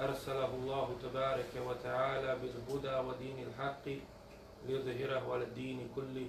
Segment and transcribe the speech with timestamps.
[0.00, 3.86] أرسله الله تبارك وتعالى بالهدى ودين الحق
[4.68, 6.26] ليظهره على الدين كله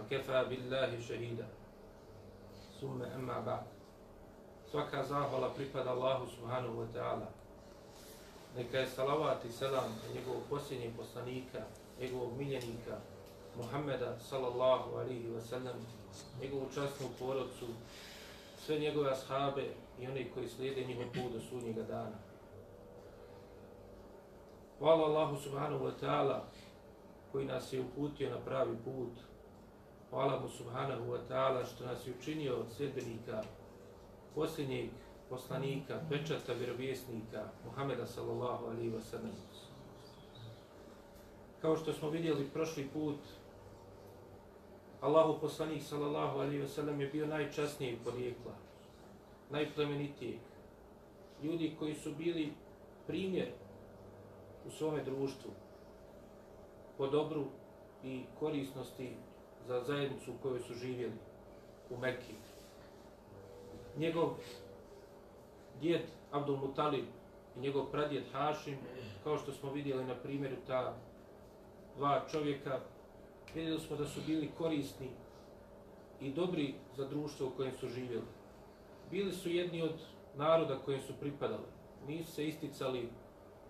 [0.00, 1.46] وكفى بالله شهيدا
[2.80, 3.66] ثم أما بعد
[4.68, 7.24] Svaka zahvala pripada Allahu subhanahu wa ta'ala.
[8.52, 11.64] Neka je salavat i selam na njegovog posljednjeg poslanika,
[12.00, 13.00] njegovog miljenika,
[13.56, 15.86] Muhammeda sallallahu alihi wa sallam,
[16.40, 17.66] njegovu častnu porodcu,
[18.66, 19.64] sve njegove ashabe
[20.00, 22.21] i oni koji slijede njihov put do sudnjega dana.
[24.83, 26.43] Hvala Allahu subhanahu wa ta'ala
[27.31, 29.11] koji nas je uputio na pravi put.
[30.09, 33.43] Hvala mu subhanahu wa ta'ala što nas je učinio od sljedbenika
[34.35, 34.89] posljednjeg
[35.29, 39.31] poslanika, pečata vjerovjesnika Muhameda sallallahu alaihi wa sallam.
[41.61, 43.19] Kao što smo vidjeli prošli put,
[45.01, 48.53] Allahu poslanik sallallahu alaihi wa sallam je bio najčasnijeg porijekla,
[49.49, 50.39] najplemenitijeg.
[51.43, 52.53] Ljudi koji su bili
[53.07, 53.62] primjer
[54.67, 55.51] u svome društvu
[56.97, 57.45] po dobru
[58.03, 59.15] i korisnosti
[59.67, 61.17] za zajednicu u kojoj su živjeli
[61.89, 62.35] u Mekiji
[63.97, 64.29] njegov
[65.81, 67.05] djed Abdul Mutalib
[67.57, 68.77] i njegov pradjed Hašim,
[69.23, 70.95] kao što smo vidjeli na primjeru ta
[71.97, 72.79] dva čovjeka,
[73.55, 75.09] vidjeli smo da su bili korisni
[76.21, 78.25] i dobri za društvo u kojem su živjeli.
[79.11, 79.99] Bili su jedni od
[80.35, 81.65] naroda kojem su pripadali.
[82.07, 83.09] Nisu se isticali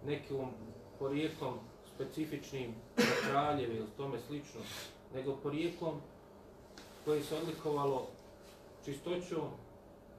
[0.05, 0.52] nekom
[0.99, 1.53] porijekom
[1.95, 2.75] specifičnim
[3.30, 4.61] kraljeve ili tome slično,
[5.13, 6.02] nego porijekom
[7.05, 8.08] koje se odlikovalo
[8.85, 9.50] čistoćom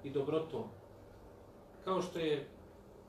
[0.05, 0.65] i dobrotom.
[1.85, 2.49] Kao što je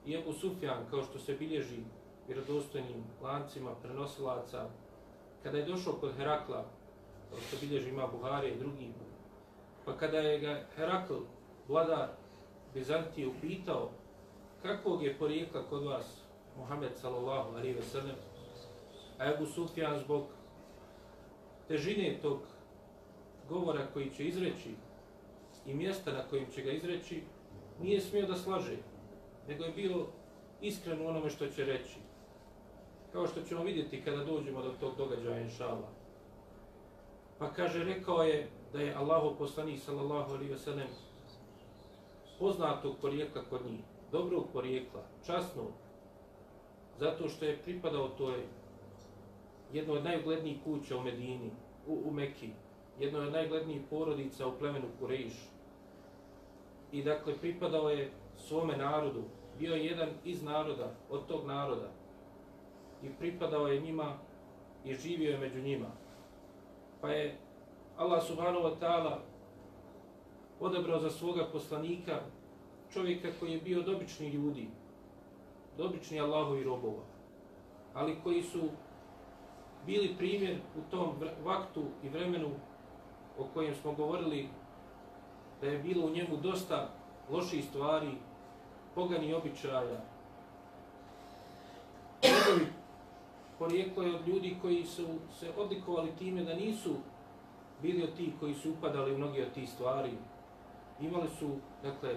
[0.05, 1.79] i Ebu Sufjan, kao što se bilježi
[2.27, 4.69] vjerodostojnim lancima prenosilaca,
[5.43, 6.65] kada je došao kod Herakla,
[7.29, 8.89] kao što bilježi ima Buhari i drugi,
[9.85, 11.13] pa kada je ga Herakl,
[11.67, 12.09] vladar
[12.73, 13.89] Bizantije, upitao
[14.61, 16.24] kakvog je porijekla kod vas
[16.57, 18.15] Muhammed sallallahu alaihi ve sellem,
[19.17, 20.23] a Ebu Sufjan zbog
[21.67, 22.39] težine tog
[23.49, 24.75] govora koji će izreći,
[25.65, 27.23] i mjesta na kojim će ga izreći,
[27.81, 28.77] nije smio da slaže,
[29.47, 30.05] nego je bio
[30.61, 31.97] iskren u onome što će reći.
[33.13, 35.89] Kao što ćemo vidjeti kada dođemo do tog događaja, inšala.
[37.39, 40.87] Pa kaže, rekao je da je Allahu poslanik, sallallahu alaihi ve sellem,
[42.39, 43.79] poznatog porijekla kod njih,
[44.11, 45.71] dobrog porijekla, časnog,
[46.99, 48.43] zato što je pripadao toj
[49.73, 51.51] jedno od najuglednijih kuća u Medini,
[51.87, 52.51] u, u Mekiji,
[52.99, 55.47] jedno od najglednijih porodica u plemenu Kurejišu,
[56.91, 59.23] i dakle pripadao je svome narodu,
[59.59, 61.91] bio je jedan iz naroda, od tog naroda.
[63.03, 64.17] I pripadao je njima
[64.85, 65.87] i živio je među njima.
[67.01, 67.37] Pa je
[67.97, 69.17] Allah subhanahu wa ta'ala
[70.59, 72.19] odabrao za svoga poslanika
[72.93, 74.67] čovjeka koji je bio od običnih ljudi,
[75.83, 77.03] obični Allahovi robova,
[77.93, 78.69] ali koji su
[79.85, 81.13] bili primjer u tom
[81.43, 82.49] vaktu i vremenu
[83.39, 84.47] o kojem smo govorili
[85.61, 86.89] da je bilo u njemu dosta
[87.29, 88.11] loših stvari,
[88.95, 90.01] pogani običaja.
[92.23, 92.67] Njegovi
[93.59, 95.05] porijeklo je od ljudi koji su
[95.39, 96.95] se odlikovali time da nisu
[97.81, 100.11] bili od tih koji su upadali u mnogi od tih stvari.
[101.01, 101.49] Imali su,
[101.83, 102.15] dakle,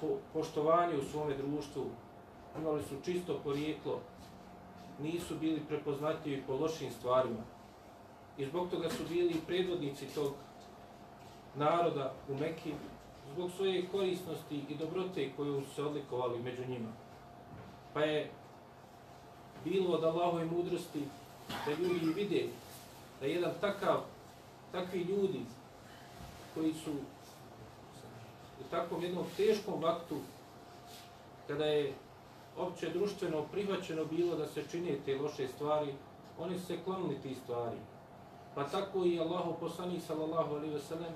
[0.00, 1.84] po, poštovanje u svome društvu,
[2.58, 4.00] imali su čisto porijeklo,
[5.02, 7.42] nisu bili prepoznatljivi po lošim stvarima.
[8.38, 10.32] I zbog toga su bili predvodnici tog
[11.56, 12.72] naroda u Mekki
[13.32, 16.88] zbog svoje korisnosti i dobrote koju su se odlikovali među njima.
[17.92, 18.30] Pa je
[19.64, 21.02] bilo od Allahove mudrosti
[21.66, 22.46] da ljudi vide
[23.20, 24.00] da jedan takav,
[24.72, 25.40] takvi ljudi
[26.54, 26.92] koji su
[28.66, 30.16] u takvom jednom teškom vaktu
[31.46, 31.92] kada je
[32.56, 35.94] opće društveno prihvaćeno bilo da se čine te loše stvari,
[36.38, 37.76] oni su se klonili ti stvari.
[38.54, 41.12] Pa tako i Allahu poslanik sallallahu alejhi ve sellem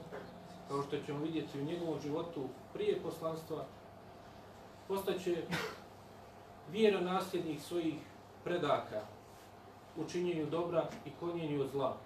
[0.69, 3.65] kao što ćemo vidjeti u njegovom životu prije poslanstva
[4.89, 5.43] postaće
[6.71, 7.95] vjera nasljednih svojih
[8.45, 9.01] predaka
[9.97, 11.97] u činjenju dobra i konjenju zla.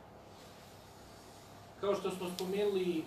[1.81, 3.05] Kao što smo spomenuli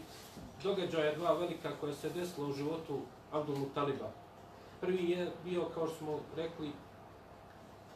[0.65, 2.99] događaja dva velika koja se desila u životu
[3.31, 4.09] Abdul Mutaliba.
[4.81, 6.71] Prvi je bio, kao što smo rekli,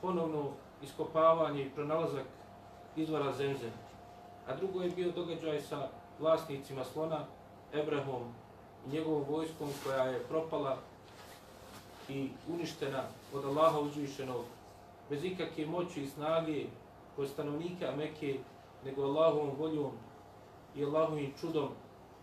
[0.01, 0.51] ponovno
[0.83, 2.25] iskopavanje i pronalazak
[2.95, 3.71] izvora Zemzem.
[4.47, 5.87] A drugo je bio događaj sa
[6.19, 7.25] vlasnicima slona,
[7.73, 8.23] Ebrahom
[8.85, 10.77] i njegovom vojskom koja je propala
[12.09, 14.45] i uništena od Allaha uzvišenog
[15.09, 16.65] bez ikakve moći i snage
[17.15, 18.39] kod stanovnika Mekke,
[18.85, 19.91] nego Allahovom voljom
[20.75, 21.69] i Allahovim čudom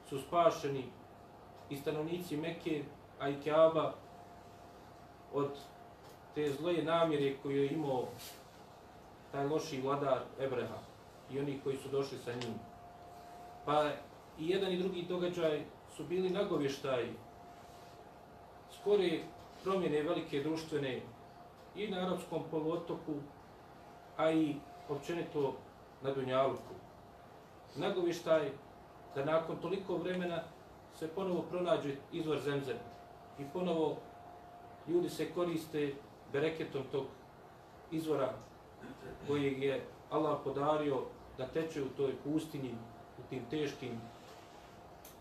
[0.09, 0.85] su spašeni
[1.71, 2.85] i stanovnici Mekke,
[3.21, 3.93] a i Kaaba
[5.33, 5.51] od
[6.35, 8.09] te zloje namjere koju je imao
[9.33, 10.79] taj loši vladar Ebreha
[11.31, 12.55] i oni koji su došli sa njim.
[13.65, 13.91] Pa
[14.39, 15.65] i jedan i drugi događaj
[15.97, 17.13] su bili nagovještaji
[18.81, 19.21] skore
[19.65, 21.01] promjene velike društvene
[21.77, 23.15] i na arapskom poluotoku,
[24.17, 24.57] a i
[24.89, 25.55] općenito
[26.03, 26.75] na Dunjaluku.
[27.75, 28.51] Nagovještaj
[29.17, 30.43] da nakon toliko vremena
[30.99, 32.77] se ponovo pronađe izvor zemzem
[33.39, 33.97] i ponovo
[34.89, 35.93] ljudi se koriste
[36.33, 37.05] bereketom tog
[37.91, 38.33] izvora
[39.27, 41.03] kojeg je Allah podario
[41.39, 42.75] da teče u toj pustinji,
[43.19, 44.01] u tim teškim,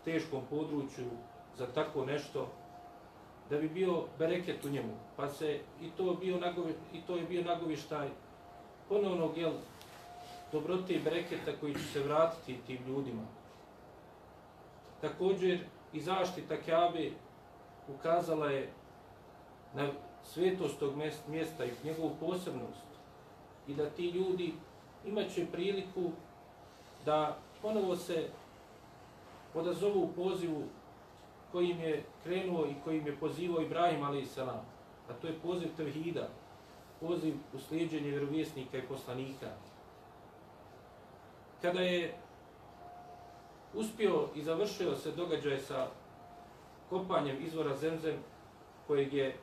[0.04, 1.10] teškom području
[1.58, 2.48] za tako nešto,
[3.50, 4.92] da bi bio bereket u njemu.
[5.16, 8.08] Pa se i to, bio nagovi, i to je bio nagovištaj
[8.88, 9.52] ponovnog jel,
[10.52, 13.22] dobrote i bereketa koji će se vratiti tim ljudima.
[15.08, 15.58] Također
[15.92, 17.10] i zaštita Kjabe
[17.88, 18.70] ukazala je
[19.74, 19.88] na
[20.24, 20.92] svetost tog
[21.28, 22.86] mjesta i njegovu posebnost
[23.68, 24.54] i da ti ljudi
[25.06, 26.10] imaće priliku
[27.04, 28.28] da ponovo se
[29.54, 30.64] odazovu u pozivu
[31.52, 34.38] kojim je krenuo i kojim je pozivao Ibrahim a.s.
[34.38, 36.28] A to je poziv Tevhida,
[37.00, 39.46] poziv u slijedženje vjerovjesnika i poslanika.
[41.62, 42.14] Kada je
[43.76, 45.86] uspio i završio se događaj sa
[46.90, 48.16] kopanjem izvora Zemzem,
[48.86, 49.36] kojeg je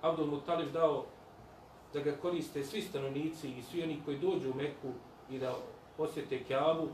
[0.00, 1.04] Abdul Muttalib dao
[1.92, 4.92] da ga koriste svi stanovnici i svi oni koji dođu u Meku
[5.30, 5.54] i da
[5.96, 6.88] posjete Kjavu.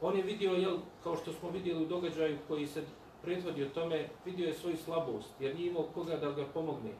[0.00, 2.82] on je vidio, jel, kao što smo vidjeli u događaju koji se
[3.22, 6.90] pretvodio tome, vidio je svoju slabost, jer nije imao koga da ga pomogne.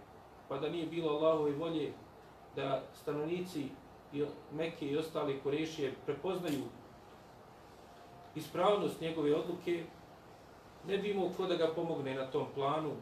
[0.48, 1.92] Pa da nije bilo Allahove volje
[2.56, 3.68] da stanovnici
[4.12, 6.62] i Mekke i ostali Kurešije prepoznaju
[8.36, 9.84] ispravnost njegove odluke,
[10.86, 12.92] ne bi imao ko da ga pomogne na tom planu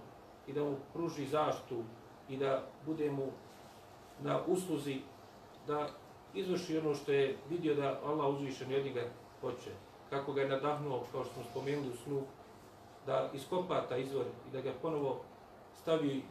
[0.47, 1.83] i da mu pruži zaštu
[2.29, 3.27] i da bude mu
[4.21, 5.01] na usluzi
[5.67, 5.89] da
[6.35, 9.03] izvrši ono što je vidio da Allah uzvišen od njega
[9.41, 9.71] hoće.
[10.11, 12.23] Kako ga je nadahnuo, kao što smo spomenuli u snu,
[13.07, 15.21] da iskopa ta izvor i da ga ponovo
[15.83, 16.23] stavi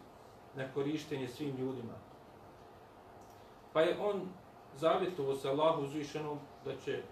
[0.56, 1.94] na korištenje svim ljudima.
[3.74, 4.22] Pa je on
[4.76, 7.04] zavjetovo sa Allahu uzvišenom da će,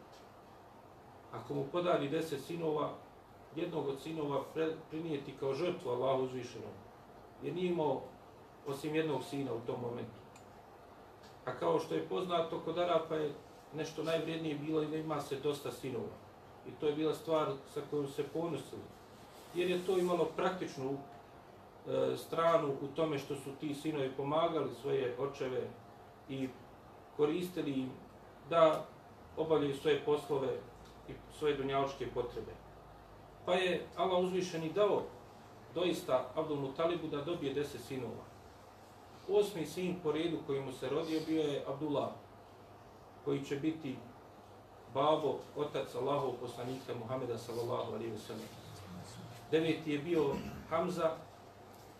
[1.32, 2.90] ako mu podari deset sinova,
[3.56, 4.44] jednog od sinova
[4.90, 6.72] prinijeti kao žrtvu Allahu uzvišenom.
[7.44, 8.02] Jer nije imao
[8.68, 10.22] osim jednog sina u tom momentu.
[11.46, 13.32] A kao što je poznato, kod Arapa je
[13.76, 16.16] nešto najvrijednije bilo i da ima se dosta sinova.
[16.68, 18.82] I to je bila stvar sa kojom se ponosili.
[19.56, 25.16] Jer je to imalo praktičnu e, stranu u tome što su ti sinovi pomagali svoje
[25.20, 25.68] očeve
[26.30, 26.50] i
[27.18, 27.90] koristili im
[28.50, 28.86] da
[29.38, 30.58] obavljaju svoje poslove
[31.12, 32.52] i svoje dunjaločke potrebe.
[33.46, 35.04] Pa je Allah uzvišeni dao
[35.76, 38.32] doista Abdul Mutalibu da dobije deset sinova
[39.30, 42.10] osmi sin po redu koji mu se rodio bio je Abdullah,
[43.26, 43.96] koji će biti
[44.94, 48.48] babo, otac Allahov poslanika Muhameda sallallahu alaihi wa sallam.
[49.52, 50.36] Deveti je bio
[50.70, 51.16] Hamza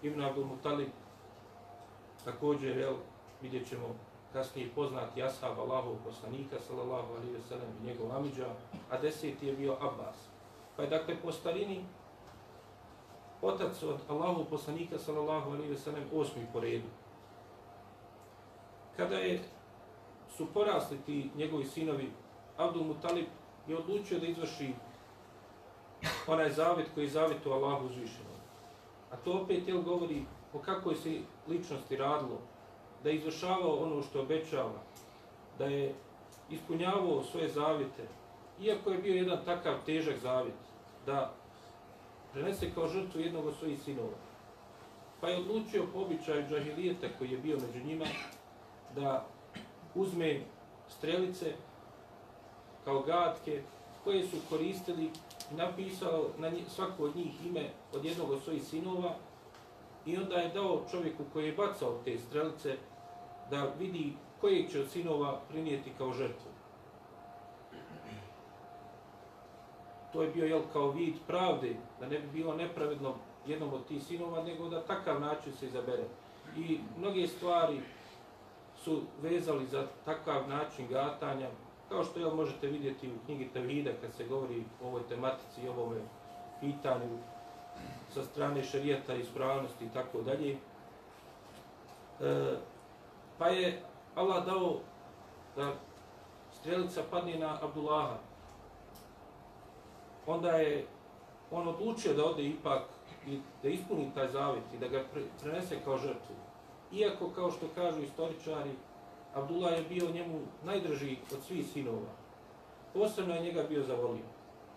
[0.02, 0.90] ibn Abdul Mutalib,
[2.26, 2.96] također, jel,
[3.42, 3.96] vidjet ćemo
[4.34, 8.48] kasnije poznati ashab Allahov poslanika sallallahu alaihi wa sallam i njegov amidža,
[8.90, 10.16] a deseti je bio Abbas.
[10.76, 11.86] Pa je dakle po starini
[13.42, 16.88] otac od Allahov poslanika sallallahu alaihi wa sallam osmi po redu
[18.98, 19.40] kada je
[20.38, 22.12] su porasli ti njegovi sinovi,
[22.58, 23.26] Abdul Mutalib
[23.68, 24.74] je odlučio da izvrši
[26.28, 28.36] onaj zavet koji je zavet u Allahu uzvišeno.
[29.12, 32.38] A to opet jel govori o kakvoj se ličnosti radilo,
[33.04, 34.82] da je izvršavao ono što obećava,
[35.58, 35.94] da je
[36.50, 38.08] ispunjavao svoje zavite,
[38.62, 40.54] iako je bio jedan takav težak zavet,
[41.06, 41.34] da
[42.34, 44.18] prenese kao žrtvu jednog od svojih sinova.
[45.22, 48.06] Pa je odlučio po običaju džahilijeta koji je bio među njima,
[48.96, 49.26] da
[49.96, 50.40] uzme
[50.90, 51.54] strelice
[52.86, 53.62] kao gatke
[54.04, 55.10] koje su koristili
[55.52, 59.16] i napisao na svako od njih ime od jednog od svojih sinova
[60.06, 62.78] i onda je dao čovjeku koji je bacao te strelice
[63.52, 66.52] da vidi kojeg će od sinova prinijeti kao žrtvu.
[70.14, 73.16] To je bio jel, kao vid pravde, da ne bi bilo nepravedno
[73.46, 76.04] jednom od tih sinova, nego da takav način se izabere.
[76.58, 77.80] I mnoge stvari
[78.84, 81.50] su vezali za takav način gatanja,
[81.90, 85.68] kao što jel možete vidjeti u knjigi Tevhida kad se govori o ovoj tematici i
[85.68, 86.02] ovome
[86.62, 87.18] pitanju
[88.14, 90.58] sa strane šarijeta, ispravnosti i tako dalje.
[92.20, 92.56] E,
[93.42, 93.82] pa je
[94.16, 94.80] Allah dao
[95.56, 95.74] da
[96.54, 98.18] strelica padne na Abdullaha.
[100.28, 100.86] Onda je
[101.52, 102.84] on odlučio da ode ipak
[103.28, 105.04] i da ispuni taj zavet i da ga
[105.42, 106.36] prenese kao žrtvu.
[106.92, 108.72] Iako, kao što kažu istoričari,
[109.34, 112.14] Abdullah je bio njemu najdrži od svih sinova.
[112.94, 114.30] Posebno je njega bio zavolio.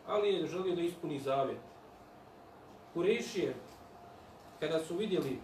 [0.07, 1.61] Ali je želio da ispuni zavet.
[2.95, 3.55] Kurešije,
[4.61, 5.39] kada su vidjeli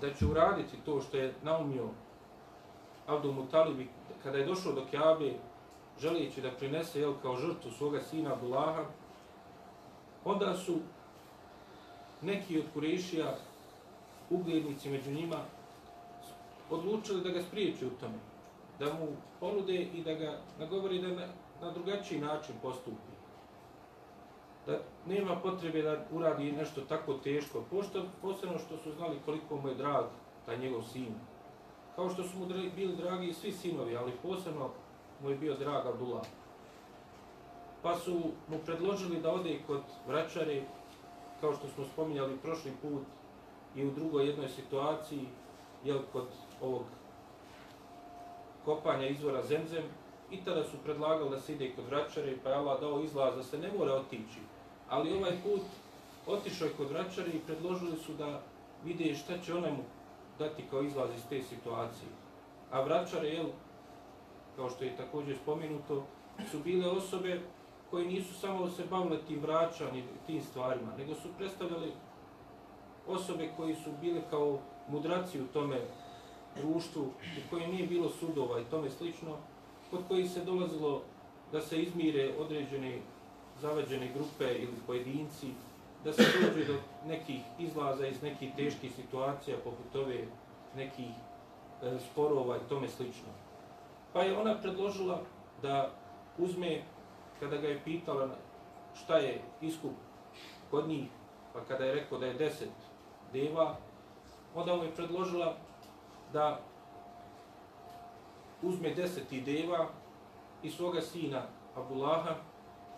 [0.00, 1.88] da će uraditi to što je naumio
[3.06, 3.88] Abdul Mutalibi,
[4.22, 5.32] kada je došao do Kjabe,
[6.00, 8.84] želijeći da prinese jel, kao žrtvu svoga sina Abdullaha,
[10.24, 10.78] onda su
[12.22, 13.36] neki od Kurešija,
[14.30, 15.36] uglednici među njima,
[16.70, 18.18] odlučili da ga spriječi u tome,
[18.78, 19.08] da mu
[19.40, 21.26] ponude i da ga nagovori da na,
[21.60, 23.13] na drugačiji način postupi.
[24.66, 29.68] Da nema potrebe da uradi nešto tako teško, pošto, posebno što su znali koliko mu
[29.68, 30.04] je drag
[30.46, 31.14] taj njegov sin.
[31.96, 34.70] Kao što su mu bili dragi svi sinovi, ali posebno
[35.22, 36.26] mu je bio drag Abdullah.
[37.82, 38.12] Pa su
[38.48, 40.62] mu predložili da ode kod vraćare,
[41.40, 43.02] kao što smo spominjali prošli put,
[43.76, 45.26] i u drugoj jednoj situaciji,
[45.84, 46.26] jel, kod
[46.62, 46.84] ovog
[48.64, 49.84] kopanja izvora Zemzem,
[50.30, 53.42] i tada su predlagali da se ide kod vraćare, pa je Allah dao izlaz da
[53.42, 54.40] se ne mora otići.
[54.88, 55.62] Ali ovaj put
[56.26, 58.42] otišao je kod vraćare i predložili su da
[58.84, 59.82] vide šta će onemu mu
[60.38, 62.08] dati kao izlaz iz te situacije.
[62.70, 63.46] A vraćare, jel,
[64.56, 66.04] kao što je također spomenuto,
[66.50, 67.40] su bile osobe
[67.90, 71.92] koji nisu samo se bavile tim vraćan i tim stvarima, nego su predstavljali
[73.06, 75.80] osobe koji su bile kao mudraci u tome
[76.56, 79.36] društvu, u kojem nije bilo sudova i tome slično,
[79.90, 81.02] kod koji se dolazilo
[81.52, 83.00] da se izmire određene
[83.60, 85.46] zavađene grupe ili pojedinci,
[86.04, 90.24] da se dođe do nekih izlaza iz nekih teških situacija, poput ove
[90.76, 91.10] nekih
[91.82, 93.28] e, sporova i tome slično.
[94.12, 95.20] Pa je ona predložila
[95.62, 95.90] da
[96.38, 96.82] uzme,
[97.40, 98.28] kada ga je pitala
[98.94, 99.92] šta je iskup
[100.70, 101.08] kod njih,
[101.52, 102.70] pa kada je rekao da je deset
[103.32, 103.76] deva,
[104.54, 105.56] onda mu je predložila
[106.32, 106.60] da
[108.62, 109.88] uzme deseti deva
[110.62, 111.42] i svoga sina
[111.76, 112.34] Abdullaha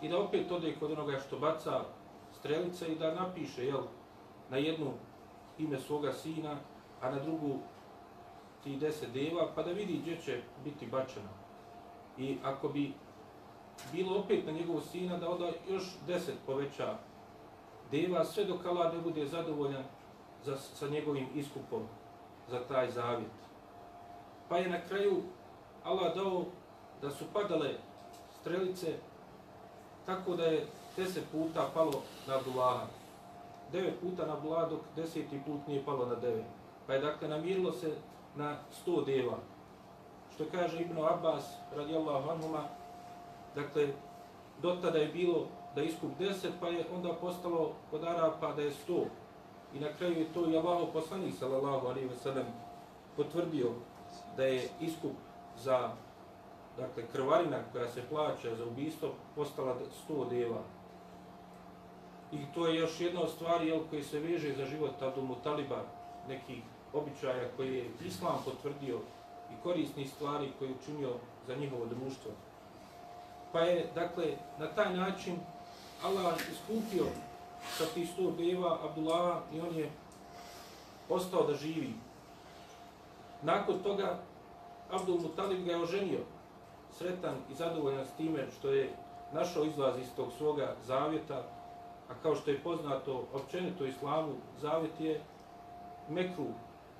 [0.01, 1.83] i da opet ode kod onoga što baca
[2.39, 3.83] strelice i da napiše jel,
[4.49, 4.93] na jednu
[5.57, 6.55] ime svoga sina,
[7.01, 7.59] a na drugu
[8.63, 11.29] ti deset deva, pa da vidi gdje će biti bačeno.
[12.17, 12.93] I ako bi
[13.91, 16.97] bilo opet na njegovu sina, da onda još deset poveća
[17.91, 19.83] deva, sve dok Allah ne bude zadovoljan
[20.43, 21.83] za, sa njegovim iskupom
[22.47, 23.31] za taj zavjet.
[24.49, 25.23] Pa je na kraju
[25.83, 26.45] Allah dao
[27.01, 27.69] da su padale
[28.39, 28.99] strelice
[30.07, 30.65] tako da je
[30.97, 32.87] deset puta palo na Abdullaha.
[33.71, 36.45] Devet puta na Abdullaha dok deseti put nije palo na devet.
[36.87, 37.95] Pa je dakle namirilo se
[38.35, 39.37] na sto deva.
[40.35, 42.63] Što kaže Ibn Abbas radijallahu anhuma,
[43.55, 43.87] dakle,
[44.61, 48.71] do tada je bilo da iskup deset, pa je onda postalo kod Arapa da je
[48.71, 49.05] sto.
[49.73, 52.45] I na kraju je to i Allaho poslanik sallallahu alaihi wa sallam
[53.15, 53.71] potvrdio
[54.37, 55.11] da je iskup
[55.57, 55.91] za
[56.77, 59.75] dakle, krvarina koja se plaća za ubistvo postala
[60.09, 60.61] 100 deva.
[62.31, 65.83] I to je još jedna od stvari jel, koji se veže za život Abdul Taliba,
[66.27, 68.99] nekih običaja koje je Islam potvrdio
[69.51, 71.13] i korisni stvari koje je učinio
[71.47, 72.31] za njihovo društvo.
[73.51, 74.25] Pa je, dakle,
[74.59, 75.39] na taj način
[76.03, 77.05] Allah iskupio
[77.77, 79.89] sa tih 100 deva Abdullah i on je
[81.09, 81.93] ostao da živi.
[83.41, 84.19] Nakon toga
[84.91, 86.19] Abdul Mutalib ga je oženio,
[86.97, 88.89] sretan i zadovoljan s time što je
[89.33, 91.43] našao izlaz iz tog svoga zavjeta,
[92.09, 95.21] a kao što je poznato općenito islamu, zavjet je
[96.09, 96.45] mekru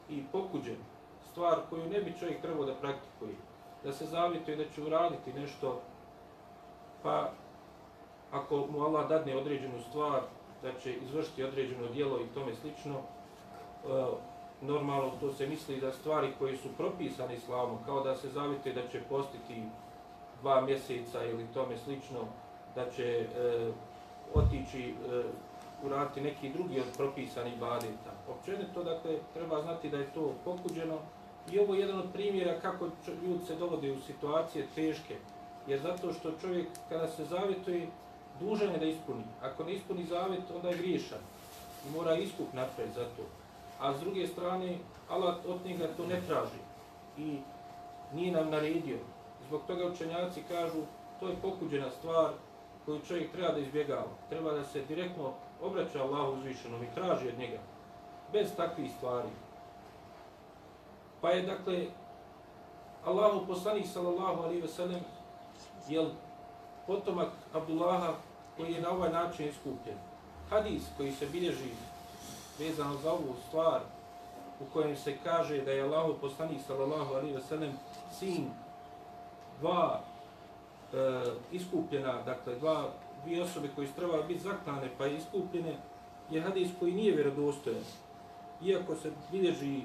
[0.09, 0.77] i pokuđen,
[1.31, 3.35] stvar koju ne bi čovjek trebao da praktikuje,
[3.83, 5.81] da se zavjetuje da će uraditi nešto,
[7.03, 7.31] pa
[8.31, 10.21] ako mu Allah dadne određenu stvar,
[10.61, 13.01] da će izvršiti određeno dijelo i tome slično, e,
[14.61, 18.87] normalno to se misli da stvari koje su propisane islamom, kao da se zavite da
[18.87, 19.63] će postiti
[20.41, 22.19] dva mjeseca ili tome slično,
[22.75, 23.25] da će e,
[24.33, 25.23] otići e,
[25.83, 28.11] uraditi neki drugi od propisanih badeta.
[28.29, 30.97] Općenito, dakle, treba znati da je to pokuđeno
[31.51, 32.85] i ovo je jedan od primjera kako
[33.23, 35.15] ljudi se dovode u situacije teške.
[35.67, 37.87] Jer zato što čovjek kada se zavjetuje,
[38.39, 39.23] dužan je da ispuni.
[39.41, 41.19] Ako ne ispuni zavet, onda je griješan.
[41.87, 43.23] I mora iskup napraviti za to.
[43.79, 44.77] A s druge strane,
[45.09, 46.59] Allah od njega to ne traži.
[47.17, 47.37] i
[48.13, 48.97] nije nam naredio.
[49.47, 50.81] Zbog toga učenjaci kažu
[51.19, 52.31] to je pokuđena stvar
[52.85, 54.11] koju čovjek treba da izbjegava.
[54.29, 57.59] Treba da se direktno obraća Allahu uzvišenom i traži od njega.
[58.33, 59.29] Bez takvih stvari.
[61.21, 61.85] Pa je dakle
[63.05, 64.99] Allahu poslanik sallallahu alaihi ve sellem
[65.87, 66.09] jel
[66.87, 68.13] potomak Abdullaha
[68.57, 69.97] koji je na ovaj način iskupljen.
[70.49, 71.71] Hadis koji se bilježi
[72.59, 73.81] vezano za ovu stvar
[74.59, 77.71] u kojem se kaže da je Allahu poslanik sallallahu alaihi ve sellem
[78.11, 78.49] sin
[79.59, 80.01] dva
[80.93, 80.97] e,
[81.51, 82.89] iskupljena, dakle dva
[83.23, 85.77] dvije osobe koji su trebali biti zaklane pa iskupljene,
[86.29, 87.83] je hadis koji nije vjerodostojan.
[88.63, 89.81] Iako se bilježi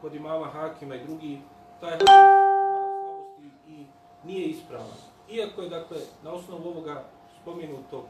[0.00, 1.40] kod imama Hakima i drugi,
[1.80, 3.84] taj hadis ima slabosti i
[4.24, 4.98] nije ispravan.
[5.30, 7.04] Iako je, dakle, na osnovu ovoga
[7.42, 8.04] spomenutog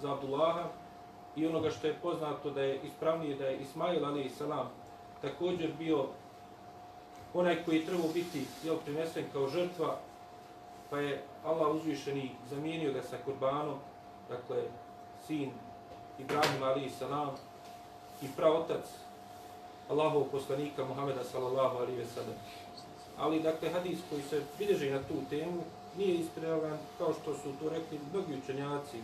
[0.00, 0.64] za Abdullaha
[1.36, 4.70] i onoga što je poznato da je ispravnije da je Ismail ali salam
[5.22, 6.06] također bio
[7.34, 9.98] onaj koji je trebao biti jel, prinesen kao žrtva,
[10.90, 13.78] pa je Allah uzvišeni zamijenio ga sa kurbanom,
[14.28, 14.62] dakle,
[15.26, 15.50] sin
[16.18, 17.30] Ibrahim ali salam
[18.22, 18.84] i praotac
[19.88, 22.36] Allahov poslanika Muhameda sallallahu alaihi ve sellem.
[23.18, 25.62] Ali, dakle, hadis koji se bilježi na tu temu
[25.96, 28.98] nije ispravan, kao što su to rekli mnogi učenjaci,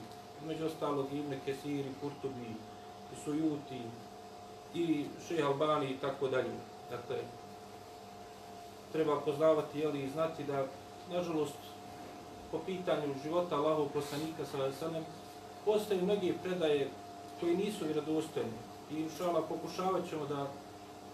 [0.47, 2.55] među ostalog Ibn Kesiri, Kurtubi,
[3.25, 3.83] Sujuti
[4.75, 6.55] i Šeha Albani i tako dalje.
[6.91, 7.17] Dakle,
[8.92, 10.64] treba poznavati jeli, i znati da,
[11.12, 11.59] nažalost,
[12.50, 15.04] po pitanju života Allahov poslanika sa alaihi
[15.64, 16.88] postoje mnoge predaje
[17.40, 18.59] koje nisu vjerodostojne.
[18.90, 20.47] I inšala pokušavat ćemo da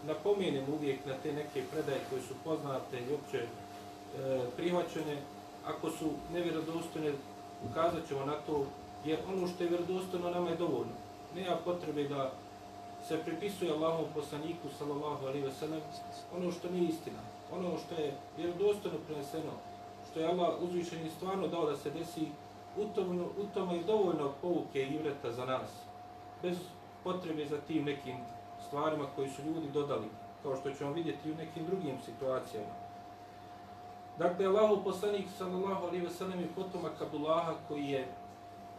[0.07, 3.47] napomenem uvijek na te neke predaje koje su poznate i opće e,
[4.57, 5.17] prihvaćene.
[5.67, 7.13] Ako su nevjerodostojne,
[7.71, 8.67] ukazat ćemo na to,
[9.05, 10.95] jer ono što je vjerodostojno nama je dovoljno.
[11.35, 12.33] Nema potrebe da
[13.09, 15.81] se pripisuje Allahom poslaniku, sallallahu alaihi wasallam
[16.37, 17.19] ono što nije istina.
[17.53, 19.53] Ono što je vjerodostojno preneseno,
[20.11, 22.29] što je Allah uzvišen i stvarno dao da se desi,
[22.77, 25.71] u tome, u tome je dovoljno pouke i vreta za nas,
[26.43, 26.57] bez
[27.05, 28.17] potrebe za tim nekim
[28.67, 30.09] stvarima koji su ljudi dodali,
[30.43, 32.75] kao što ćemo vidjeti u nekim drugim situacijama.
[34.19, 38.09] Dakle, Allahov poslanik sallallahu alejhi ve sellem je potomak Abdullaha koji je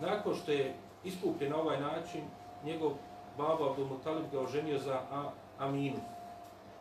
[0.02, 2.22] nakon što je iskupljen na ovaj način,
[2.64, 2.92] njegov
[3.38, 6.00] babo Abdul Mutalib ga oženio za A Aminu.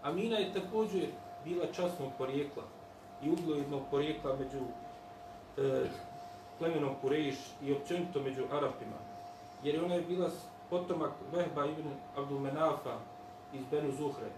[0.02, 1.08] Amina je također
[1.44, 2.62] bila časnog porijekla
[3.22, 4.64] i uglednog porijekla među
[5.56, 5.86] e,
[6.58, 8.96] plemenom Kurejiš i općenito među Arapima.
[9.62, 10.30] Jer ona je bila
[10.70, 12.96] potomak Vehba ibn Abdul Menafa
[13.52, 14.28] iz Benu Zuhre,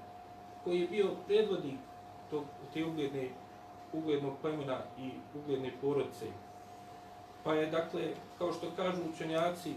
[0.65, 1.79] koji je bio predvodnik
[2.31, 3.29] tog, te ugledne,
[3.93, 6.27] uglednog plemena i ugledne porodice.
[7.45, 8.03] Pa je, dakle,
[8.39, 9.75] kao što kažu učenjaci,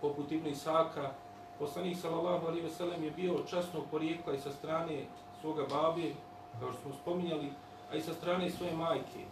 [0.00, 1.10] poput Ibn Isaka,
[1.58, 5.04] poslanik sallallahu alaihi ve sellem je bio časno porijekla i sa strane
[5.40, 6.12] svoga babe,
[6.60, 7.52] kao što smo spominjali,
[7.92, 9.24] a i sa strane svoje majke.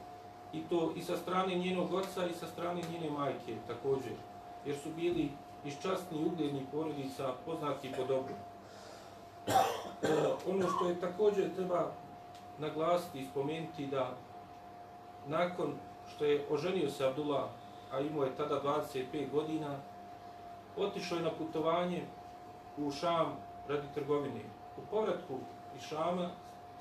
[0.52, 4.12] I to i sa strane njenog oca i sa strane njene majke također.
[4.66, 5.30] Jer su bili
[5.64, 8.34] iz častni i ugledni porodica poznati po dobru.
[9.46, 9.52] E,
[10.48, 11.90] ono što je također treba
[12.58, 14.14] naglasiti i spomenuti da
[15.26, 15.72] nakon
[16.14, 17.44] što je oženio se Abdullah,
[17.92, 19.76] a imao je tada 25 godina,
[20.76, 22.02] otišao je na putovanje
[22.78, 23.36] u Šam
[23.68, 24.40] radi trgovine.
[24.76, 25.34] U povratku
[25.76, 26.30] iz Šama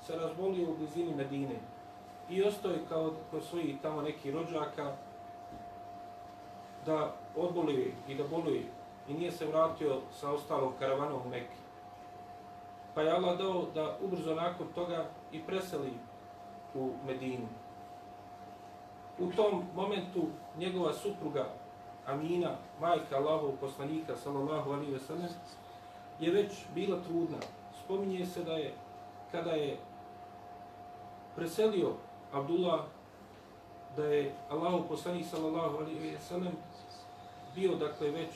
[0.02, 1.56] se razbolio u blizini Medine
[2.30, 4.96] i ostao je kao kod svojih tamo nekih rođaka
[6.86, 8.64] da odboluje i da boluje
[9.08, 11.56] i nije se vratio sa ostalom karavanom u Mekke.
[12.94, 15.92] Pa je Allah dao da ubrzo nakon toga i preseli
[16.74, 17.48] u Medinu.
[19.18, 20.26] U tom momentu
[20.58, 21.46] njegova supruga
[22.06, 25.30] Amina, majka Allahov poslanika, sallallahu alaihi ve sellem,
[26.20, 27.38] je već bila trudna.
[27.84, 28.74] Spominje se da je,
[29.32, 29.76] kada je
[31.36, 31.92] preselio
[32.32, 32.80] Abdullah,
[33.96, 36.52] da je Allahov poslanik, sallallahu alaihi ve sellem,
[37.54, 38.30] bio, dakle, već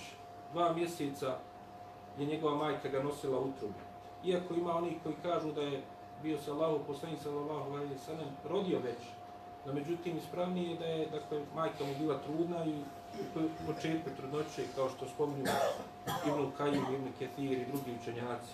[0.52, 1.37] dva mjeseca
[2.18, 3.81] je njegova majka ga nosila u trubu.
[4.24, 5.83] Iako ima oni koji kažu da je
[6.22, 8.98] bio se Allahov poslanik, sallallahu alaihi ve sellem, rodio već,
[9.66, 12.74] Da međutim, ispravnije je da je dakle, majka mu bila trudna i
[13.66, 15.44] početku trudnoće, kao što spominju
[16.26, 18.52] Ibn Kajim, Ibn Ketir i drugi učenjaci.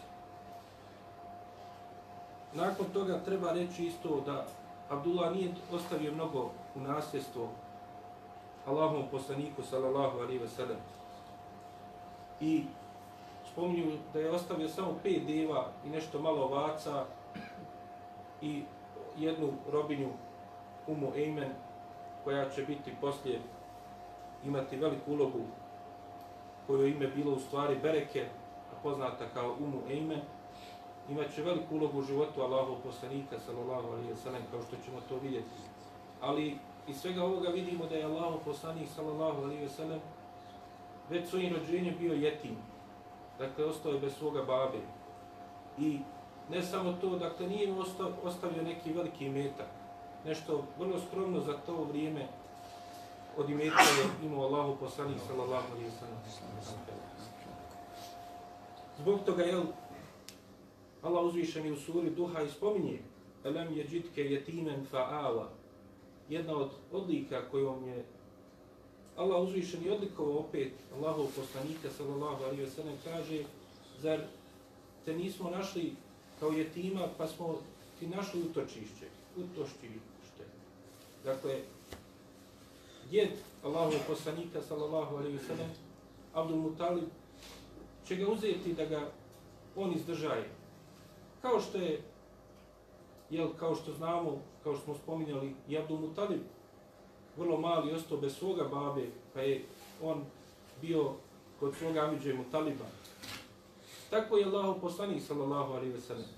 [2.53, 4.47] Nakon toga treba reći isto da
[4.89, 7.49] Abdullah nije ostavio mnogo u nasljedstvo
[8.67, 10.79] Allahovom poslaniku, sallallahu alaihi ve sellem.
[12.41, 12.65] I
[13.53, 17.05] spominju da je ostavio samo pet deva i nešto malo ovaca
[18.43, 18.63] i
[19.17, 20.09] jednu robinju
[20.87, 21.51] Umu Ejmen,
[22.25, 23.41] koja će biti poslije
[24.47, 25.41] imati veliku ulogu
[26.67, 28.27] koju ime bilo u stvari Bereke,
[28.83, 30.23] poznata kao Umu Eime,
[31.09, 35.01] imat će veliku ulogu u životu Allahov poslanika, sallallahu alaihi wa sallam, kao što ćemo
[35.09, 35.57] to vidjeti.
[36.21, 40.01] Ali iz svega ovoga vidimo da je Allahov poslanik, sallallahu alaihi wa sallam,
[41.11, 42.57] već svojim rođenjem bio jetim.
[43.39, 44.81] Dakle, ostao je bez svoga babe.
[45.79, 45.99] I
[46.51, 47.75] ne samo to, dakle, nije
[48.25, 49.69] ostavio neki veliki metak.
[50.25, 52.29] Nešto vrlo skromno za to vrijeme
[53.37, 56.19] od imetka je imao Allahu poslanik, sallallahu alaihi wa sallam.
[58.99, 59.63] Zbog toga, jel,
[61.03, 62.99] Allah uzvišeni u suri Duha i spominje
[63.45, 65.49] Elem je džitke jetimen fa'ala.
[66.29, 68.05] Jedna od odlika kojom je
[69.17, 73.45] Allah uzvišeni odlikovao opet Allahov poslanika sallallahu alaihi wa sallam kaže
[74.01, 74.21] zar
[75.05, 75.93] te nismo našli
[76.41, 77.59] kao jetima pa smo
[78.01, 80.45] ti našli utočište utočište.
[81.25, 81.61] Dakle,
[83.11, 83.31] djed
[83.65, 85.71] Allahov poslanika sallallahu alaihi ve sallam
[86.35, 87.09] Abdul Mutalib
[88.07, 89.11] će ga uzeti da ga
[89.77, 90.51] on izdržaje.
[91.43, 92.03] Kao što je,
[93.31, 96.41] jel, kao što znamo, kao što smo spominjali, i Abdul Mutalib,
[97.37, 99.65] vrlo mali, ostao bez svoga babe, pa je
[100.03, 100.25] on
[100.81, 101.13] bio
[101.61, 102.85] kod svoga Amidže Mutaliba.
[104.11, 106.29] Tako je Allahov poslanik, sallallahu alaihi ve sellem,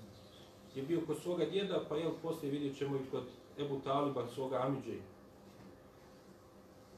[0.75, 3.23] je bio kod svoga djeda, pa jel, poslije vidjet ćemo i kod
[3.59, 5.01] Ebu Taliba, svoga Amidžeja.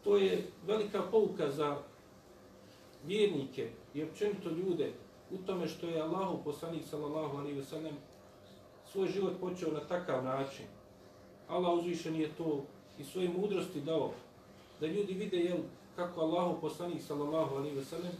[0.09, 1.77] To je velika pouka za
[3.05, 4.93] vjernike i općenito ljude
[5.31, 7.95] u tome što je Allahu poslanik sallallahu alaihi ve sellem
[8.91, 10.65] svoj život počeo na takav način.
[11.47, 12.63] Allah uzvišen je to
[12.99, 14.11] i svoje mudrosti dao
[14.79, 15.57] da ljudi vide jel,
[15.95, 18.11] kako Allahu poslanik sallallahu alaihi ve sellem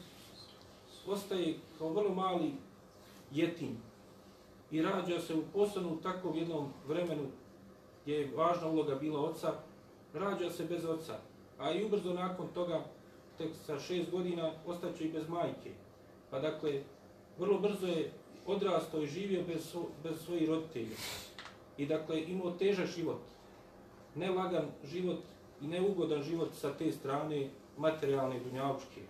[1.07, 2.53] ostaje kao vrlo mali
[3.31, 3.77] jetim
[4.71, 7.23] i rađa se u posebnom takvom jednom vremenu
[8.03, 9.53] gdje je važna uloga bila oca,
[10.13, 11.19] rađa se bez oca,
[11.59, 12.83] a i ubrzo nakon toga,
[13.37, 15.71] tek sa šest godina, ostaću i bez majke.
[16.29, 16.81] Pa dakle,
[17.37, 18.11] vrlo brzo je
[18.45, 20.95] odrastao i živio bez, bez svojih roditelja.
[21.77, 23.21] I dakle, imao težak život,
[24.15, 25.19] nelagan život
[25.61, 29.01] i neugodan život sa te strane materijalne dunjavčke.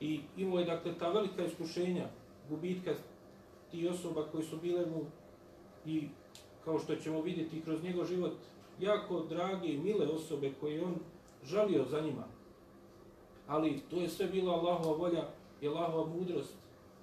[0.00, 2.08] I imao je dakle ta velika iskušenja,
[2.48, 2.94] gubitka
[3.70, 5.04] ti osoba koji su bile mu
[5.86, 6.08] i
[6.64, 8.32] kao što ćemo vidjeti kroz njegov život,
[8.80, 10.94] jako drage i mile osobe koje on
[11.46, 12.24] žalio za njima.
[13.46, 15.28] Ali to je sve bila Allahova volja
[15.60, 16.54] i Allahova mudrost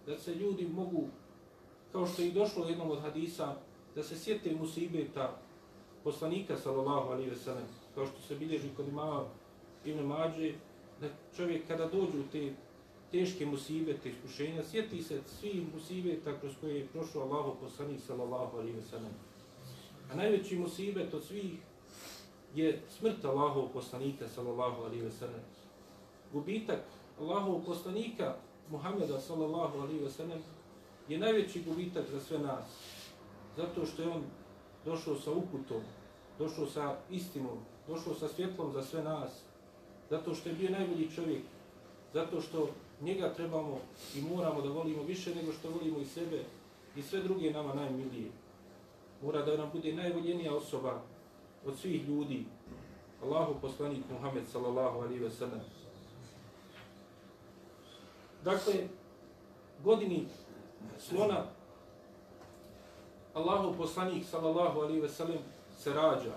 [0.05, 1.07] da se ljudi mogu,
[1.91, 3.55] kao što je i došlo u jednom od hadisa,
[3.95, 5.37] da se sjete musibeta
[6.03, 9.23] poslanika, sallallahu alaihi ve sellem, kao što se bilježi kod imama
[9.85, 10.53] Ibn Mađe,
[11.01, 12.53] da čovjek kada dođu te
[13.11, 18.75] teške musibete, iskušenja, sjeti se svi musibeta kroz koje je prošao Allaho poslanik, sallallahu alaihi
[18.75, 19.13] ve sellem.
[20.11, 21.51] A najveći musibet od svih
[22.55, 25.41] je smrt Allahov poslanika, sallallahu alaihi ve sellem.
[26.33, 26.83] Gubitak
[27.19, 28.35] Allahov poslanika,
[28.69, 30.41] Muhammeda sallallahu alaihi ve sellem,
[31.07, 32.65] je najveći gubitak za sve nas.
[33.57, 34.23] Zato što je on
[34.85, 35.81] došao sa uputom,
[36.39, 39.31] došao sa istinom, došao sa svjetlom za sve nas.
[40.09, 41.43] Zato što je bio najbolji čovjek.
[42.13, 42.69] Zato što
[43.01, 43.79] njega trebamo
[44.15, 46.43] i moramo da volimo više nego što volimo i sebe
[46.95, 48.31] i sve druge nama najmilije.
[49.23, 51.01] Mora da nam bude najvoljenija osoba
[51.65, 52.45] od svih ljudi.
[53.23, 55.61] Allahu poslanik Muhammed sallallahu alaihi ve sellem.
[58.43, 58.73] Dakle,
[59.83, 60.27] godini
[60.99, 61.45] slona
[63.33, 65.39] Allahu poslanik sallallahu alaihi ve sellem
[65.77, 66.35] se rađa.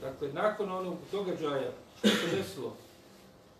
[0.00, 2.76] Dakle, nakon onog događaja što se desilo,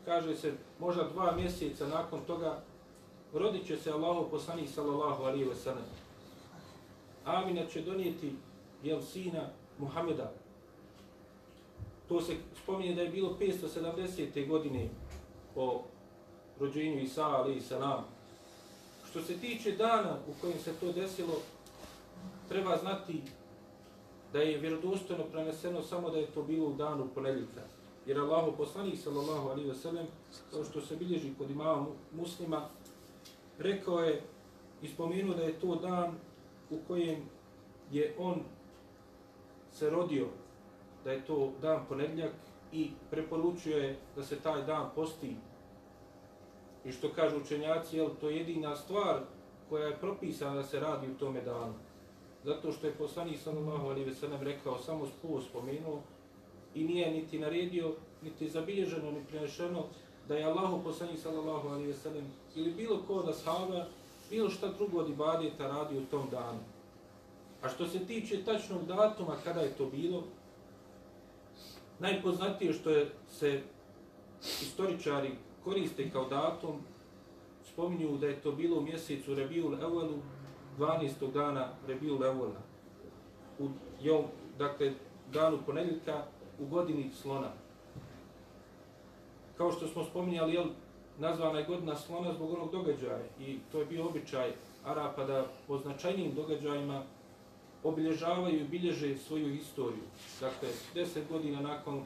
[0.05, 2.59] kaže se možda dva mjeseca nakon toga,
[3.33, 5.85] rodit će se Allahu poslanik sallallahu alaihi ve sellem.
[7.25, 8.33] Amina će donijeti
[8.83, 9.43] jel sina
[9.79, 10.33] Muhameda.
[12.09, 14.49] To se spominje da je bilo 570.
[14.49, 14.89] godine
[15.55, 15.83] po
[16.61, 18.05] rođenju Isa ali i salam.
[19.11, 21.35] Što se tiče dana u kojem se to desilo,
[22.49, 23.23] treba znati
[24.33, 27.61] da je vjerodostojno preneseno samo da je to bilo u danu ponedjeljka.
[28.07, 30.07] Jer Allahu poslanik sallallahu alejhi ve sellem,
[30.51, 32.69] kao što se bilježi kod imama muslima,
[33.59, 34.23] rekao je
[34.83, 36.15] i spomenuo da je to dan
[36.71, 37.23] u kojem
[37.91, 38.43] je on
[39.73, 40.29] se rodio,
[41.09, 42.33] da je to dan ponedljak
[42.73, 45.37] i preporučuje da se taj dan posti
[46.85, 49.21] I što kažu učenjaci, jel, to je jedina stvar
[49.69, 51.75] koja je propisana da se radi u tome danu.
[52.45, 56.01] Zato što je poslanik sallallahu alejhi ve sellem rekao samo spu spomenuo
[56.75, 59.85] i nije niti naredio, niti zabilježeno, ni prenešeno
[60.29, 63.87] da je Allahu poslanik sallallahu alejhi ve sellem ili bilo ko od ashaba
[64.31, 66.61] bilo šta drugo od ibadeta radi u tom danu.
[67.63, 70.25] A što se tiče tačnog datuma kada je to bilo,
[71.99, 73.63] najpoznatije što je se
[74.41, 75.31] istoričari
[75.65, 76.81] koriste kao datum,
[77.73, 80.19] spominju da je to bilo u mjesecu Rebiul Evalu
[80.79, 81.33] 12.
[81.33, 82.61] dana Rebiul Levola.
[83.59, 83.69] U
[84.03, 84.25] jom,
[84.59, 84.93] dakle,
[85.33, 86.23] danu ponedjeljka
[86.59, 87.49] u godini slona.
[89.57, 90.67] Kao što smo spominjali, jel,
[91.19, 94.53] nazvana je godina slona zbog onog događaja i to je bio običaj
[94.85, 97.03] Arapa da po značajnijim događajima
[97.85, 100.05] obilježavaju i bilježe svoju istoriju.
[100.41, 102.05] Dakle, deset godina nakon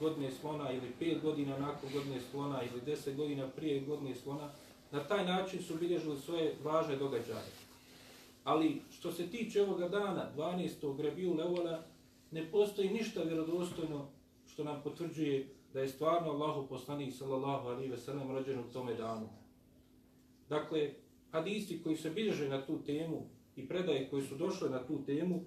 [0.00, 4.48] godine slona ili pet godina nakon godine slona ili deset godina prije godine slona,
[4.90, 7.46] na taj način su bilježili svoje važne događaje.
[8.44, 11.02] Ali što se tiče ovoga dana, 12.
[11.02, 11.82] Rebiju Levola,
[12.30, 14.06] ne postoji ništa vjerodostojno
[14.52, 18.94] što nam potvrđuje da je stvarno Allahu poslanik sallallahu alaihi ve sellem rođen u tome
[18.94, 19.28] danu.
[20.48, 20.90] Dakle,
[21.30, 23.26] hadisi koji se bilježe na tu temu
[23.60, 25.44] i predaje koji su došle na tu temu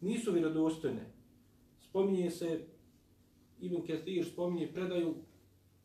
[0.00, 1.12] nisu vjerodostojne.
[1.80, 2.60] Spominje se,
[3.60, 5.14] Ibn Kathir spominje predaju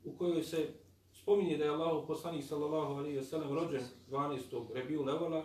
[0.05, 0.67] u kojoj se
[1.13, 4.73] spominje da je Allah poslanik sallallahu alaihi ve sellem rođen 12.
[4.73, 5.43] Rebiju Levola,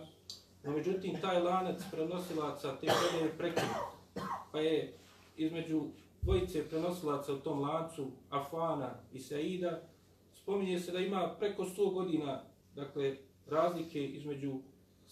[0.64, 3.98] no međutim taj lanac prenosilaca te predaje prekinut.
[4.52, 4.98] Pa je
[5.36, 5.82] između
[6.22, 9.82] dvojice prenosilaca u tom lancu, Afana i Saida,
[10.34, 14.60] spominje se da ima preko 100 godina dakle, razlike između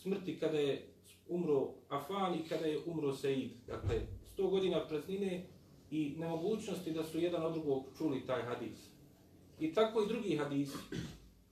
[0.07, 0.87] smrti kada je
[1.29, 3.51] umro Afan i kada je umro Said.
[3.67, 4.01] Dakle,
[4.37, 5.47] 100 godina praznine
[5.91, 8.91] i nemogućnosti da su jedan od drugog čuli taj hadis.
[9.61, 10.77] I tako i drugi hadisi.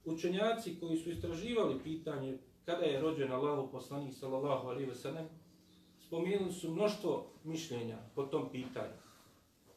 [0.05, 5.25] Učenjaci koji su istraživali pitanje kada je rođen Allahu poslanik sallallahu alejhi ve sellem,
[6.07, 8.97] spomenuli su mnoštvo mišljenja po tom pitanju.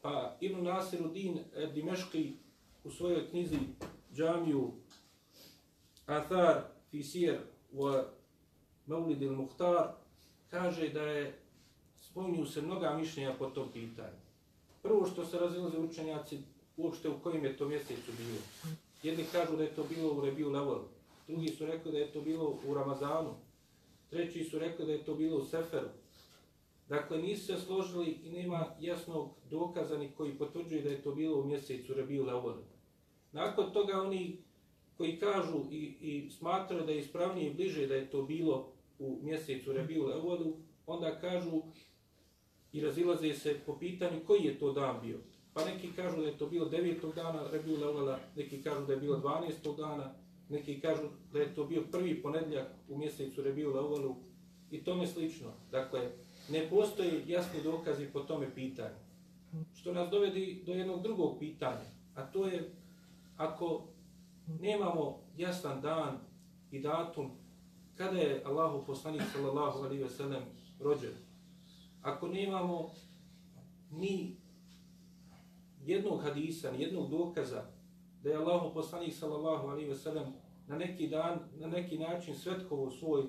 [0.02, 1.38] Pa Ibn Nasiruddin
[1.74, 2.32] Dimeški
[2.84, 3.58] u svojoj knjizi
[4.14, 4.72] Džamiju
[6.06, 7.38] Athar Fisir
[7.74, 8.17] wa
[8.88, 9.94] Maulid il-Muhtar
[10.50, 11.38] kaže da je
[12.00, 14.18] spominju se mnoga mišljenja po tom pitanju.
[14.82, 16.38] Prvo što se razilaze učenjaci
[16.76, 18.40] uopšte u kojim je to mjesecu bilo.
[19.02, 20.88] Jedni kažu da je to bilo u Rebiju Levolu,
[21.28, 23.34] drugi su rekli da je to bilo u Ramazanu,
[24.10, 25.88] treći su rekli da je to bilo u Seferu.
[26.88, 31.40] Dakle, nisu se složili i nema jasnog dokaza ni koji potvrđuje da je to bilo
[31.40, 32.64] u mjesecu Rebiju Levolu.
[33.32, 34.38] Nakon toga oni
[34.96, 39.18] koji kažu i, i smatraju da je ispravnije i bliže da je to bilo u
[39.22, 40.56] mjesecu Rebiju Levodu,
[40.86, 41.62] onda kažu
[42.72, 45.18] i razilaze se po pitanju koji je to dan bio.
[45.52, 47.14] Pa neki kažu da je to bilo 9.
[47.14, 49.76] dana Rebiju Levoda, neki kažu da je bilo 12.
[49.76, 50.14] dana,
[50.48, 54.16] neki kažu da je to bio prvi ponedljak u mjesecu Rebiju Levodu
[54.70, 55.48] i tome slično.
[55.70, 56.10] Dakle,
[56.48, 58.96] ne postoji jasni dokazi po tome pitanju.
[59.74, 61.84] Što nas dovedi do jednog drugog pitanja,
[62.14, 62.70] a to je
[63.36, 63.88] ako
[64.60, 66.18] nemamo jasan dan
[66.70, 67.30] i datum
[67.98, 70.42] kada je Allahu poslanik sallallahu alaihi ve sellem
[70.80, 71.14] rođen,
[72.02, 72.90] ako nemamo
[73.90, 74.36] ni
[75.84, 77.64] jednog hadisa, ni jednog dokaza
[78.22, 80.32] da je Allahu poslanik sallallahu alaihi ve sellem
[80.66, 83.22] na neki dan, na neki način svetkovo svoj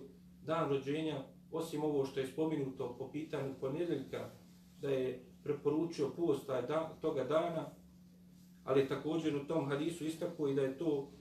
[0.45, 4.29] dan rođenja, osim ovo što je spominuto po pitanju ponedjeljka,
[4.81, 7.65] da je preporučio post taj dan, toga dana,
[8.63, 11.11] ali također u tom hadisu istaklo i da je to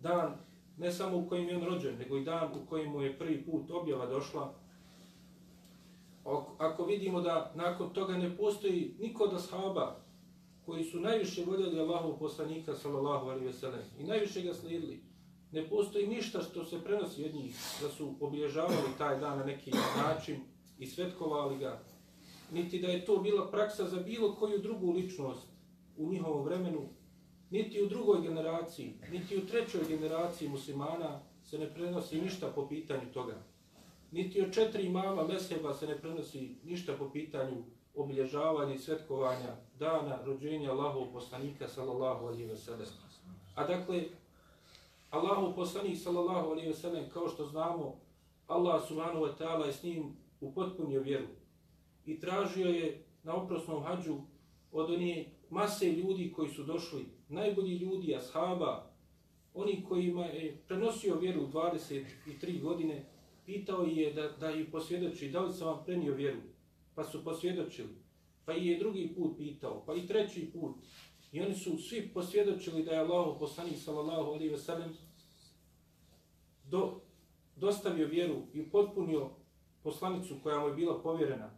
[0.00, 0.36] dan
[0.82, 3.44] ne samo u kojim je on rođen, nego i dan u kojem mu je prvi
[3.44, 4.54] put objava došla.
[6.58, 9.96] Ako vidimo da nakon toga ne postoji niko od ashaba
[10.66, 15.02] koji su najviše voljeli Allahov poslanika sallallahu alaihi ve sellem i najviše ga slijedili.
[15.52, 19.70] Ne postoji ništa što se prenosi od njih da su obilježavali taj dan na neki
[19.96, 20.40] način
[20.78, 21.82] i svetkovali ga.
[22.52, 25.46] Niti da je to bila praksa za bilo koju drugu ličnost
[25.96, 26.88] u njihovom vremenu,
[27.52, 33.12] niti u drugoj generaciji, niti u trećoj generaciji muslimana se ne prenosi ništa po pitanju
[33.12, 33.42] toga.
[34.10, 40.18] Niti od četiri imama meseba se ne prenosi ništa po pitanju obilježavanja i svetkovanja dana
[40.24, 42.88] rođenja Allahov poslanika sallallahu alaihi ve sellem.
[43.54, 44.04] A dakle,
[45.10, 48.00] Allahov poslanik sallallahu alaihi ve sellem, kao što znamo,
[48.46, 51.26] Allah subhanahu wa ta'ala je s njim upotpunio vjeru
[52.06, 54.16] i tražio je na oprosnom hađu
[54.72, 58.90] od onih mase ljudi koji su došli, najbolji ljudi, ashaba,
[59.54, 63.04] oni kojima je prenosio vjeru 23 godine,
[63.46, 66.40] pitao je da, da ih posvjedoči, da li sam vam prenio vjeru
[66.94, 67.96] pa su posvjedočili.
[68.44, 70.76] Pa i je drugi put pitao, pa i treći put.
[71.32, 74.96] I oni su svi posvjedočili da je Allah poslanik sallallahu alaihi ve sellem
[76.64, 77.00] do,
[77.56, 79.30] dostavio vjeru i potpunio
[79.82, 81.50] poslanicu koja mu je bila povjerena.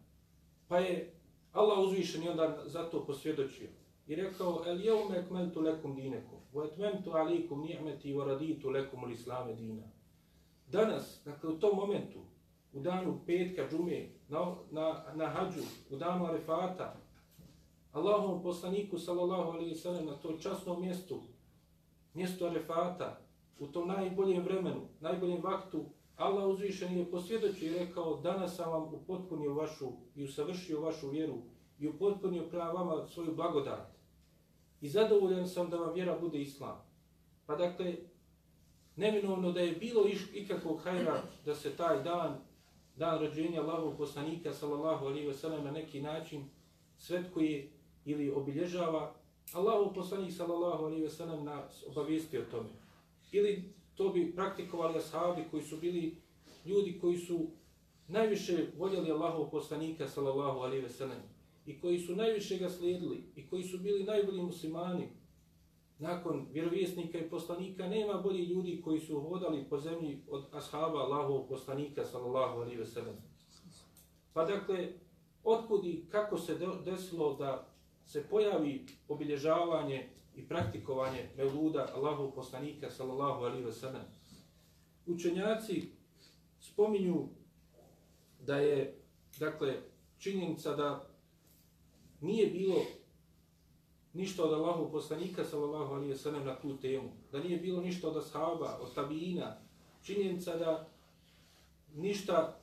[0.69, 1.15] Pa je
[1.53, 3.69] Allah uzvišen i onda zato posvjedočio.
[4.07, 9.55] I rekao, el jeume ekmeltu lekum dinekom, u etmentu alikum ni'meti u raditu lekum l'islame
[9.55, 9.83] dina.
[10.67, 12.19] Danas, dakle u tom momentu,
[12.73, 16.97] u danu petka džume, na, na, na hađu, u danu arefata,
[17.93, 21.21] Allahom poslaniku, sallallahu alaihi sallam, na to časnom mjestu,
[22.15, 23.21] mjestu arefata,
[23.59, 25.85] u tom najboljem vremenu, najboljem vaktu,
[26.17, 31.35] Allah uzvišen je posvjedočio i rekao danas sam vam upotpunio vašu i usavršio vašu vjeru
[31.79, 33.94] i upotpunio prema vama svoju blagodat.
[34.85, 36.77] I zadovoljan sam da vam vjera bude islam.
[37.47, 37.95] Pa dakle,
[38.97, 42.39] neminovno da je bilo iš, ikakvog hajra da se taj dan,
[42.97, 46.45] dan rođenja Allahov poslanika, sallallahu alaihi wasallam, na neki način
[46.99, 47.71] svetkuje
[48.05, 49.15] ili obilježava,
[49.53, 52.71] Allahov poslanik, sallallahu alaihi wasallam, nas obavijesti o tome.
[53.33, 56.17] Ili to bi praktikovali ashabi koji su bili
[56.65, 57.47] ljudi koji su
[58.09, 61.34] najviše voljeli Allahov poslanika, sallallahu alaihi wasallam,
[61.67, 65.09] i koji su najviše ga slijedili i koji su bili najbolji muslimani,
[65.99, 71.49] nakon vjerovjesnika i poslanika nema bolji ljudi koji su hodali po zemlji od ashaba Allahov
[71.49, 73.17] poslanika sallallahu alaihi ve sellem.
[74.33, 74.93] Pa dakle,
[75.45, 77.69] otkud i kako se desilo da
[78.07, 84.03] se pojavi obilježavanje i praktikovanje mevluda Allahov poslanika sallallahu alaihi ve sellem.
[85.07, 85.93] Učenjaci
[86.61, 87.29] spominju
[88.41, 89.01] da je
[89.39, 89.83] dakle
[90.19, 91.14] činjenica da
[92.21, 92.83] nije bilo
[94.13, 97.11] ništa od Allahu poslanika sallallahu alaihi wa sallam na tu temu.
[97.33, 99.57] Da nije bilo ništa od ashaba, od tabiina.
[100.03, 100.89] Činjenica da
[101.95, 102.61] ništa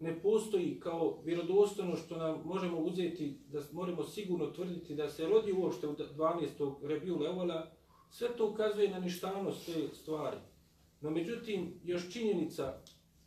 [0.00, 5.52] ne postoji kao vjerodostojno što nam možemo uzeti, da možemo sigurno tvrditi da se rodi
[5.52, 6.74] uopšte u 12.
[6.82, 7.70] rebiju levola,
[8.10, 10.36] sve to ukazuje na ništavnost te stvari.
[11.00, 12.82] No međutim, još činjenica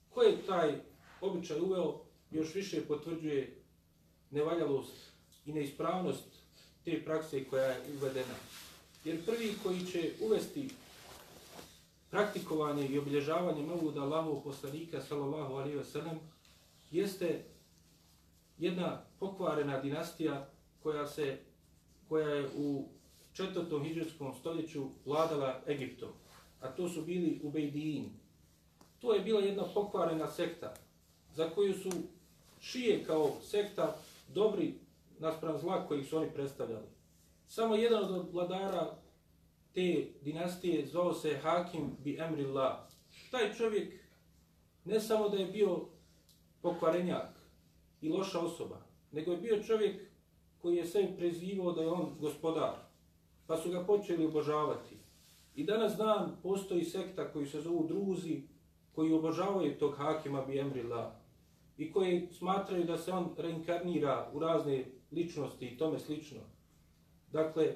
[0.10, 0.82] ko je taj
[1.22, 3.59] običaj uveo, još više potvrđuje
[4.32, 4.94] nevaljalost
[5.46, 6.26] i neispravnost
[6.86, 8.36] te prakse koja je uvedena.
[9.06, 10.70] Jer prvi koji će uvesti
[12.10, 16.20] praktikovanje i obilježavanje Mevluda Allahov poslanika sallallahu alaihi ve sellem
[16.92, 17.44] jeste
[18.58, 20.50] jedna pokvarena dinastija
[20.84, 21.38] koja se
[22.10, 22.88] koja je u
[23.34, 26.10] četvrtom hijđarskom stoljeću vladala Egiptom.
[26.62, 28.10] A to su bili Ubejdijin.
[29.00, 30.74] To je bila jedna pokvarena sekta
[31.36, 31.90] za koju su
[32.62, 33.96] šije kao sekta
[34.34, 34.80] dobri
[35.20, 36.88] naspram zla kojih su oni predstavljali.
[37.48, 38.98] Samo jedan od vladara
[39.74, 42.78] te dinastije zvao se Hakim bi Emrillah.
[43.32, 43.94] Taj čovjek
[44.86, 45.86] ne samo da je bio
[46.62, 47.30] pokvarenjak
[48.02, 50.02] i loša osoba, nego je bio čovjek
[50.62, 52.76] koji je sve prezivao da je on gospodar.
[53.48, 54.98] Pa su ga počeli obožavati.
[55.56, 58.42] I danas dan postoji sekta koji se zovu druzi,
[58.92, 61.19] koji obožavaju tog Hakima bi Emrillah
[61.80, 66.40] i koji smatraju da se on reinkarnira u razne ličnosti i tome slično.
[67.32, 67.76] Dakle,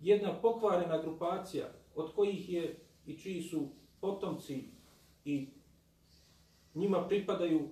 [0.00, 3.68] jedna pokvarena grupacija od kojih je i čiji su
[4.00, 4.64] potomci
[5.24, 5.48] i
[6.74, 7.68] njima pripadaju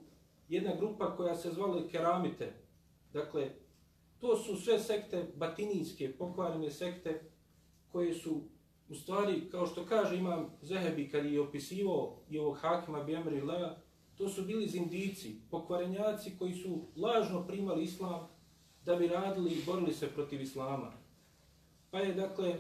[0.49, 2.53] jedna grupa koja se zvala keramite.
[3.13, 3.51] Dakle,
[4.19, 7.31] to su sve sekte batinijske, pokvarene sekte
[7.93, 8.43] koje su
[8.89, 13.77] u stvari, kao što kaže imam Zehebi kad je opisivao i ovog Hakima Bjemri Lea,
[14.21, 18.29] to su bili zindici, pokvarenjaci koji su lažno primali islam
[18.85, 20.93] da bi radili i borili se protiv islama.
[21.91, 22.59] Pa je, dakle,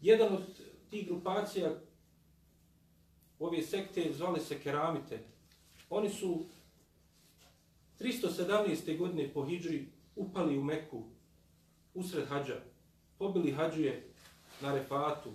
[0.00, 0.42] jedan od
[0.90, 1.74] tih grupacija
[3.38, 5.18] ove sekte zvali se keramite.
[5.90, 6.44] Oni su
[8.00, 8.98] 317.
[8.98, 9.84] godine po Hidži
[10.16, 11.02] upali u Meku
[11.94, 12.60] usred hađa,
[13.18, 14.12] pobili hađuje
[14.60, 15.30] na refatu,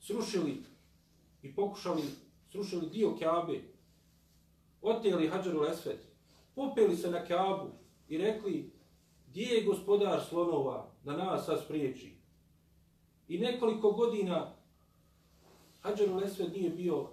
[0.00, 0.62] srušili
[1.42, 2.02] i pokušali,
[2.50, 3.60] srušili dio Kaabe,
[4.82, 6.08] oteli hađaru lesvet,
[6.54, 7.70] popeli se na Kaabu,
[8.08, 8.72] i rekli,
[9.26, 12.14] gdje je gospodar slonova da nas sad spriječi?
[13.28, 14.54] I nekoliko godina
[15.80, 17.06] Hadžar Lesved nije bio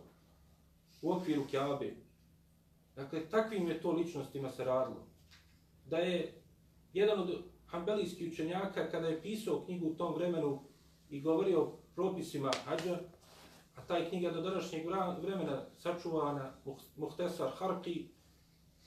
[1.02, 1.94] u okviru Kjabe.
[2.96, 5.08] Dakle, takvim je to ličnostima se radilo.
[5.86, 6.42] Da je
[6.94, 10.64] jedan od hambelijskih učenjaka, kada je pisao knjigu u tom vremenu
[11.10, 13.00] i govorio o propisima Hadžar,
[13.76, 14.86] a taj knjiga do današnjeg
[15.22, 16.54] vremena sačuvana
[16.96, 18.08] Muhtesar Harki,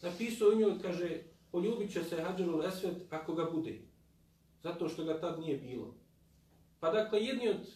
[0.03, 3.81] napisao u njoj, kaže, poljubit će se Hadžarul Esved ako ga bude.
[4.62, 5.94] Zato što ga tad nije bilo.
[6.81, 7.70] Pa dakle, jedni od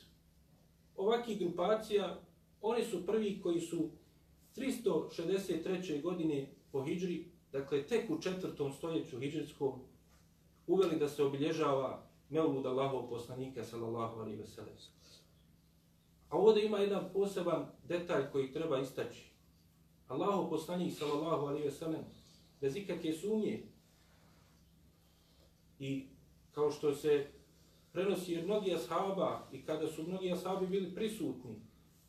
[0.97, 2.21] ovakih grupacija,
[2.61, 3.91] oni su prvi koji su
[4.57, 6.03] 363.
[6.03, 9.81] godine po Hidžri, dakle tek u četvrtom stoljeću Hidžrskom,
[10.67, 14.75] uveli da se obilježava Mevlud Allahov poslanika, sallallahu alaihi ve sellem.
[16.33, 19.33] A ovdje ima jedan poseban detalj koji treba istaći.
[20.09, 22.05] Allahov poslanik, sallallahu alaihi ve sellem,
[22.61, 23.63] bez ikakve sumnje.
[25.79, 26.07] I
[26.53, 27.27] kao što se
[27.93, 31.55] prenosi jer mnogi ashaba i kada su mnogi ashabi bili prisutni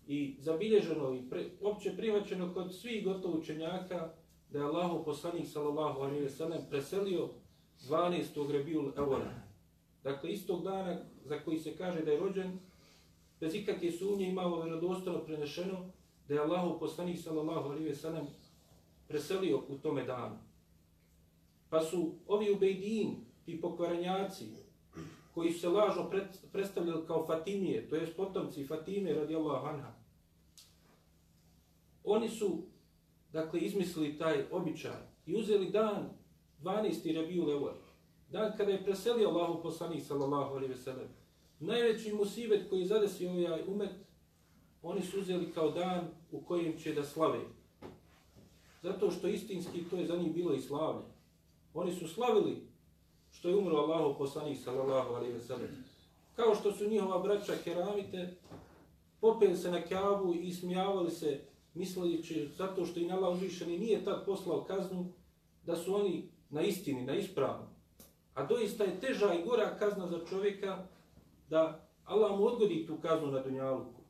[0.07, 4.13] i zabilježeno i pre, opće prihvaćeno kod svih gotovo učenjaka
[4.49, 7.29] da je Allahu poslanik sallallahu alejhi ve sellem preselio
[7.89, 8.51] 12.
[8.51, 9.43] Rebiul Evora.
[10.03, 12.59] Dakle istog dana za koji se kaže da je rođen
[13.43, 15.85] bez ikakve sumnje imao vjerodostojno prenešeno
[16.27, 18.27] da je Allahu poslanik sallallahu alejhi ve sellem
[19.07, 20.35] preselio u tome danu.
[21.69, 24.45] Pa su ovi ubejdin, ti pokvarenjaci,
[25.33, 26.11] koji su se lažno
[26.51, 29.93] predstavljali kao Fatimije, to je potomci Fatime radijallahu anha,
[32.03, 32.63] oni su,
[33.31, 36.09] dakle, izmislili taj običaj i uzeli dan
[36.61, 37.21] 12.
[37.21, 37.73] Rabiul Levor,
[38.29, 41.22] dan kada je preselio Allahu poslanik sallallahu alejhi ve sellem.
[41.65, 43.91] Najveći musibet koji zadesio ovaj umet,
[44.81, 47.39] oni su uzeli kao dan u kojem će da slave.
[48.81, 51.05] Zato što istinski to je za njih bilo i slavlje.
[51.73, 52.67] Oni su slavili
[53.31, 55.85] što je umro Allahu poslanik sallallahu alejhi ve sellem.
[56.35, 58.35] Kao što su njihova braća keramite
[59.19, 61.41] popeli se na Kjavu i smijavali se
[61.73, 65.13] misleći zato što i Allah uzvišeni nije tad poslao kaznu
[65.65, 67.67] da su oni na istini, na ispravnom.
[68.33, 70.87] A doista je teža i gora kazna za čovjeka
[71.53, 74.01] da Allah mu odgodi tu kaznu na dunjaluku.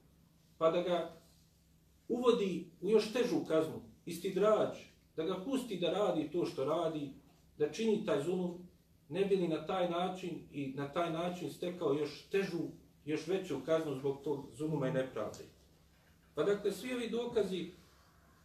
[0.58, 1.12] Pa da ga
[2.08, 4.78] uvodi u još težu kaznu, isti drađ,
[5.16, 7.14] da ga pusti da radi to što radi,
[7.58, 8.68] da čini taj zulum,
[9.10, 12.64] ne bili na taj način i na taj način stekao još težu,
[13.06, 15.44] još veću kaznu zbog tog zuluma i nepravde.
[16.36, 17.72] Pa dakle, svi ovi dokazi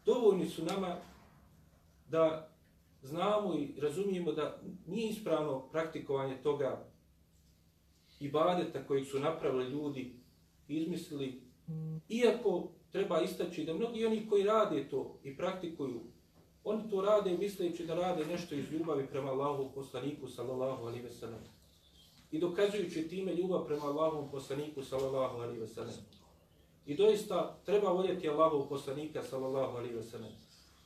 [0.05, 0.97] dovoljni su nama
[2.09, 2.49] da
[3.03, 6.89] znamo i razumijemo da nije ispravno praktikovanje toga
[8.21, 10.13] ibadeta kojeg su napravili ljudi,
[10.69, 11.43] izmislili,
[12.09, 16.01] iako treba istaći da mnogi oni koji rade to i praktikuju,
[16.65, 21.11] oni to rade misleći da rade nešto iz ljubavi prema Allahu poslaniku sallallahu alaihi ve
[21.11, 21.41] sellem.
[22.31, 25.95] I dokazujući time ljubav prema Allahu poslaniku sallallahu alaihi ve sellem.
[26.89, 30.33] I doista treba voljeti Allahov poslanika sallallahu alaihi ve sellem.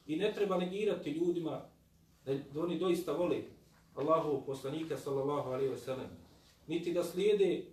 [0.06, 1.62] I ne treba negirati ljudima
[2.24, 3.42] da oni doista vole
[3.94, 6.21] Allahov poslanika sallallahu alaihi ve sellem.
[6.66, 7.64] Niti da slijede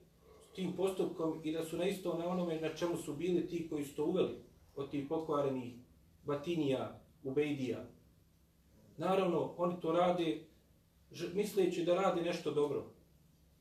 [0.55, 3.85] tim postupkom i da su na isto na onome na čemu su bili ti koji
[3.85, 4.35] su to uveli
[4.75, 5.73] od tih pokvarenih
[6.23, 7.85] batinija, ubejdija.
[8.97, 10.45] Naravno, oni to rade
[11.33, 12.85] misleći da rade nešto dobro.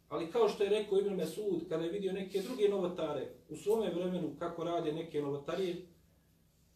[0.09, 3.91] Ali kao što je rekao Ibn Mesud, kada je vidio neke druge novotare u svome
[3.91, 5.87] vremenu kako rade neke novotarije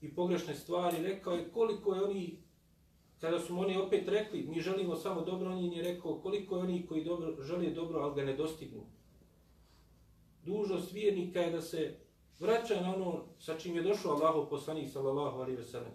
[0.01, 2.42] i pogrešne stvari, rekao je koliko je oni,
[3.23, 6.87] kada su oni opet rekli, mi želimo samo dobro, on je rekao koliko je oni
[6.87, 8.83] koji dobro, žele dobro, ali ga ne dostignu.
[10.45, 11.99] Dužnost vjernika je da se
[12.39, 15.93] vraća na ono sa čim je došao Allahu poslanik sallallahu alaihi ve sellem.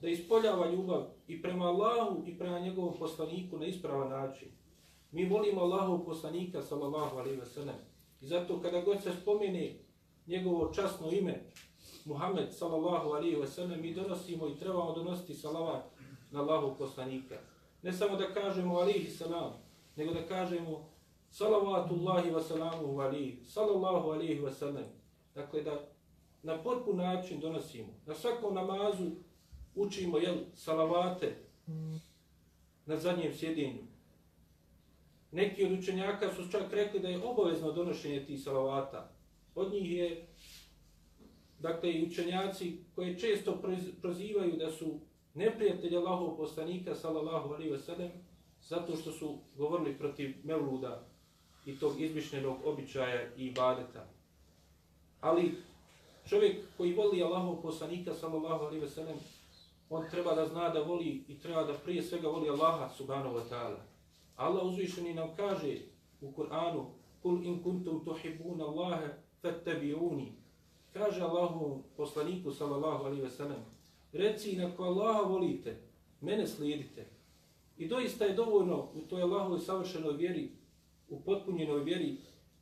[0.00, 4.48] Da ispoljava ljubav i prema Allahu i prema njegovom poslaniku na ispravan način.
[5.12, 7.76] Mi volimo Allahov poslanika, sallallahu alaihi ve sellem.
[8.20, 9.78] I zato kada god se spomene
[10.26, 11.50] njegovo časno ime,
[12.04, 15.93] Muhammed, sallallahu alaihi ve sellem, mi donosimo i trebamo donositi salavat
[16.34, 17.34] na Allahu poslanika.
[17.82, 19.52] Ne samo da kažemo alihi salam,
[19.96, 20.90] nego da kažemo
[21.30, 24.84] salavatullahi wa salamu alaihi, sallallahu alaihi wa sallam.
[25.34, 25.86] Dakle, da
[26.42, 27.88] na potpun način donosimo.
[28.06, 29.10] Na svakom namazu
[29.74, 31.36] učimo jel, salavate
[32.86, 33.82] na zadnjem sjedinju.
[35.32, 39.10] Neki od učenjaka su čak rekli da je obavezno donošenje tih salavata.
[39.54, 40.26] Od njih je,
[41.58, 43.62] dakle, i učenjaci koji često
[44.02, 45.00] prozivaju da su
[45.34, 48.10] neprijatelji Allahov poslanika, sallallahu alaihi ve sellem
[48.62, 51.06] zato što su govorili protiv Mevluda
[51.66, 54.06] i tog izmišljenog običaja i ibadeta.
[55.20, 55.54] Ali
[56.28, 59.16] čovjek koji voli Allahov poslanika, sallallahu alaihi ve sellem
[59.90, 63.48] on treba da zna da voli i treba da prije svega voli Allaha, subhanahu wa
[63.50, 63.78] ta'ala.
[64.36, 65.78] Allah uzvišeni nam kaže
[66.20, 66.84] u Kur'anu
[67.22, 69.08] Kul in kuntum tuhibbun Allahe
[69.42, 70.32] fattabi'uni.
[70.92, 73.64] Kaže Allahu poslaniku sallallahu alaihi ve sellem
[74.14, 75.76] Reci i ko Allaha volite,
[76.20, 77.06] mene slijedite.
[77.76, 80.50] I doista je dovoljno u toj Allahovoj savršenoj vjeri,
[81.08, 82.16] u potpunjenoj vjeri,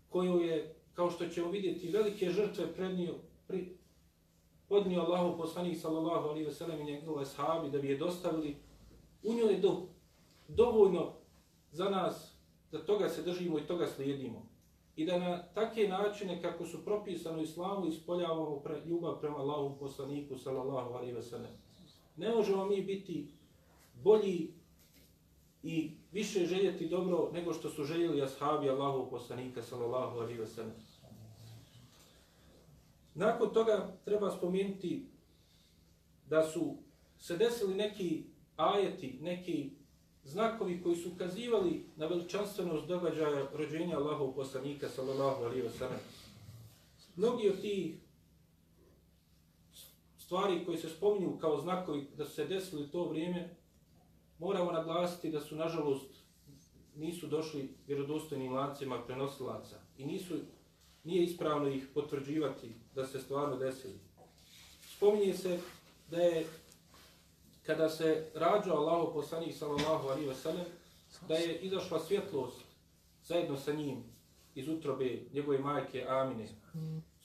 [0.08, 3.14] koju je, kao što ćemo vidjeti, velike žrtve prednio,
[3.46, 3.76] pri,
[4.68, 8.56] podnio Allahu poslanik sallallahu alaihi ve sellem i njegove sahabi da bi je dostavili,
[9.22, 9.88] u njoj je do,
[10.48, 11.12] dovoljno
[11.70, 12.34] za nas
[12.70, 14.51] da toga se držimo i toga slijedimo.
[14.96, 20.38] I da na takve načine kako su propisano islamu ispoljavamo pre, ljubav prema Allahu poslaniku
[20.38, 21.50] sallallahu alaihi ve sellem.
[22.16, 23.26] Ne možemo mi biti
[24.02, 24.54] bolji
[25.62, 30.74] i više željeti dobro nego što su željeli ashabi Allahu poslanika sallallahu alaihi ve sellem.
[33.14, 35.06] Nakon toga treba spomenuti
[36.28, 36.76] da su
[37.18, 38.24] se desili neki
[38.56, 39.70] ajeti, neki
[40.24, 46.00] znakovi koji su ukazivali na veličanstvenost događaja rođenja Allahov poslanika sallallahu alaihi wa sallam.
[47.16, 47.96] Mnogi od tih
[50.18, 53.56] stvari koji se spominju kao znakovi da su se desili to vrijeme,
[54.38, 56.10] moramo naglasiti da su, nažalost,
[56.96, 60.34] nisu došli vjerodostojnim lancima prenosilaca i nisu
[61.04, 63.98] nije ispravno ih potvrđivati da se stvarno desili.
[64.96, 65.60] Spominje se
[66.10, 66.46] da je
[67.66, 70.64] kada se rađao Allahu poslanik sallallahu alejhi ve sellem
[71.28, 72.64] da je izašla svjetlost
[73.24, 74.04] zajedno sa njim
[74.54, 76.48] iz utrobe njegove majke Amine.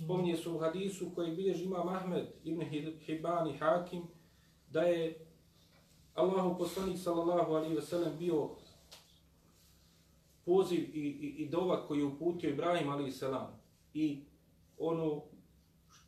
[0.04, 2.62] Spominje se u hadisu koji bilježi imam Ahmed ibn
[3.06, 4.04] Hibban i Hakim
[4.72, 5.26] da je
[6.14, 8.50] Allahu poslanik sallallahu alejhi ve sellem bio
[10.46, 13.60] poziv i, i, i dova koji je uputio Ibrahim alaihi selam
[13.94, 14.24] i
[14.78, 15.24] ono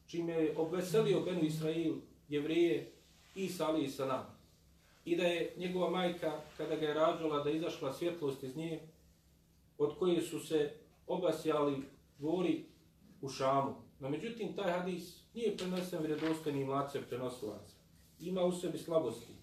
[0.08, 1.96] čime je obveselio Benu Israil,
[2.30, 2.92] jevreje,
[3.44, 4.40] Isa ali i salam.
[5.06, 8.80] I da je njegova majka, kada ga je rađala, da izašla svjetlost iz nje,
[9.78, 10.74] od koje su se
[11.08, 11.84] obasjali
[12.20, 12.66] govori
[13.22, 13.76] u Šamu.
[14.00, 17.76] No, međutim, taj hadis nije prenesen vredostojnim lacem prenosilaca.
[18.20, 19.34] Ima u sebi slabosti.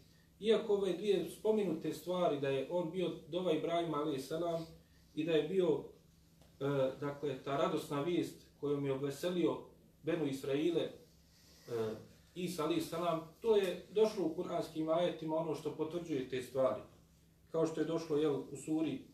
[0.40, 4.66] Iako ove dvije spominute stvari, da je on bio dova Ibrahim salam
[5.14, 5.84] i da je bio,
[6.60, 6.64] e,
[7.00, 9.58] dakle, ta radosna vijest kojom je obveselio
[10.02, 10.90] Benu Israile, e,
[12.36, 12.90] Isa a.s.
[13.40, 16.82] to je došlo u kuranskim ajetima ono što potvrđuje te stvari.
[17.52, 19.04] Kao što je došlo jel, u suri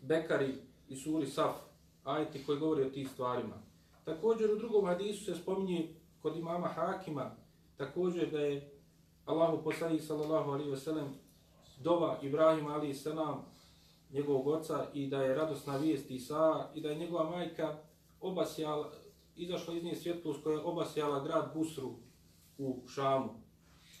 [0.00, 0.54] Bekari
[0.88, 1.56] i suri Saf,
[2.04, 3.62] ajeti koji govori o tih stvarima.
[4.04, 7.36] Također u drugom hadisu se spominje kod imama Hakima,
[7.76, 8.70] također da je
[9.24, 11.14] Allahu poslanik sallallahu alaihi ve sellem
[11.82, 13.44] dova Ibrahim alaihi selam
[14.10, 17.76] njegovog oca i da je radosna vijest Isa i da je njegova majka
[18.20, 18.92] obasjala,
[19.36, 21.94] izašla iz nje svjetlost koja je obasjala grad Busru
[22.58, 23.34] u Šamu.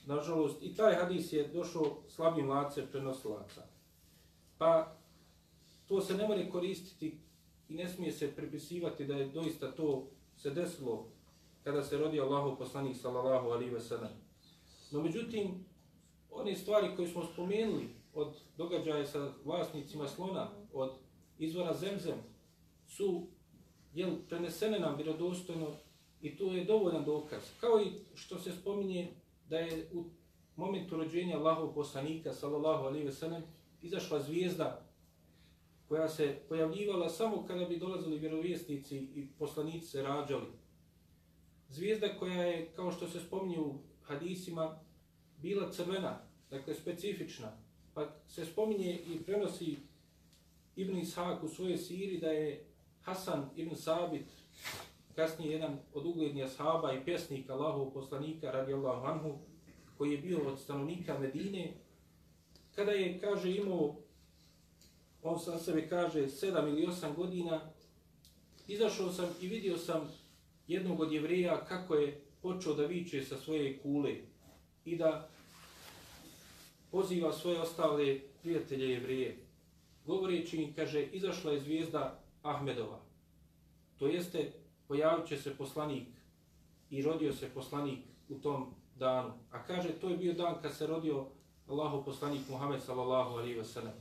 [0.06, 3.62] Nažalost, i taj hadis je došao slabim lace prenosilaca.
[4.58, 4.96] Pa
[5.86, 7.18] to se ne može koristiti
[7.68, 10.06] i ne smije se pripisivati da je doista to
[10.36, 11.06] se desilo
[11.62, 14.10] kada se rodio Allahu poslanik sallallahu alaihi ve sellem.
[14.90, 15.64] No međutim,
[16.30, 20.92] one stvari koje smo spomenuli od događaja sa vlasnicima slona, od
[21.38, 22.18] izvora zemzem,
[22.86, 23.26] su
[23.94, 25.70] jel, prenesene nam vjerodostojno
[26.20, 27.42] i to je dovoljan dokaz.
[27.60, 29.12] Kao i što se spominje
[29.48, 30.04] da je u
[30.56, 33.42] momentu rođenja Allahov poslanika, sallallahu alaihi ve sellem,
[33.82, 34.84] izašla zvijezda
[35.88, 40.46] koja se pojavljivala samo kada bi dolazili vjerovjesnici i poslanici se rađali.
[41.68, 44.80] Zvijezda koja je, kao što se spominje u hadisima,
[45.42, 46.20] bila crvena,
[46.50, 47.52] dakle specifična.
[47.94, 49.76] Pa se spominje i prenosi
[50.76, 52.73] Ibn Ishak u svojoj siri da je
[53.04, 54.26] Hasan ibn Sabit,
[55.14, 59.38] kasnije jedan od uglednija sahaba i pjesnika Allahov poslanika radijallahu anhu,
[59.98, 61.72] koji je bio od stanovnika Medine,
[62.74, 63.96] kada je, kaže, imao,
[65.22, 67.60] on sam sebe kaže, sedam ili osam godina,
[68.68, 70.10] izašao sam i vidio sam
[70.66, 74.14] jednog od jevreja kako je počeo da viče sa svoje kule
[74.84, 75.28] i da
[76.90, 79.38] poziva svoje ostale prijatelje jevrije.
[80.06, 83.00] Govoreći im, kaže, izašla je zvijezda Ahmedova.
[83.98, 84.52] To jeste,
[84.88, 86.08] pojavit će se poslanik
[86.90, 89.32] i rodio se poslanik u tom danu.
[89.50, 91.26] A kaže, to je bio dan kad se rodio
[91.68, 93.92] Allahu poslanik Muhammed sallallahu alaihi wa sallam.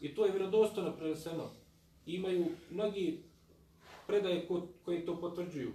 [0.00, 1.44] I to je vjerodostojno preneseno.
[2.06, 3.22] Imaju mnogi
[4.06, 5.72] predaje ko, koji to potvrđuju.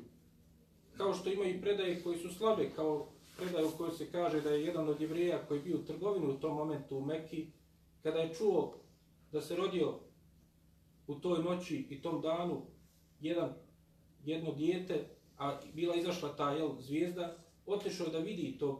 [0.97, 4.65] Kao što imaju predaje koji su slabe, kao predaje u kojoj se kaže da je
[4.65, 7.47] jedan od jevreja koji bio u trgovini u tom momentu u Mekki,
[8.03, 8.73] kada je čuo
[9.31, 9.93] da se rodio
[11.07, 12.61] u toj noći i tom danu
[13.21, 13.53] jedan,
[14.25, 18.79] jedno dijete, a bila izašla ta jel, zvijezda, otišao da vidi tog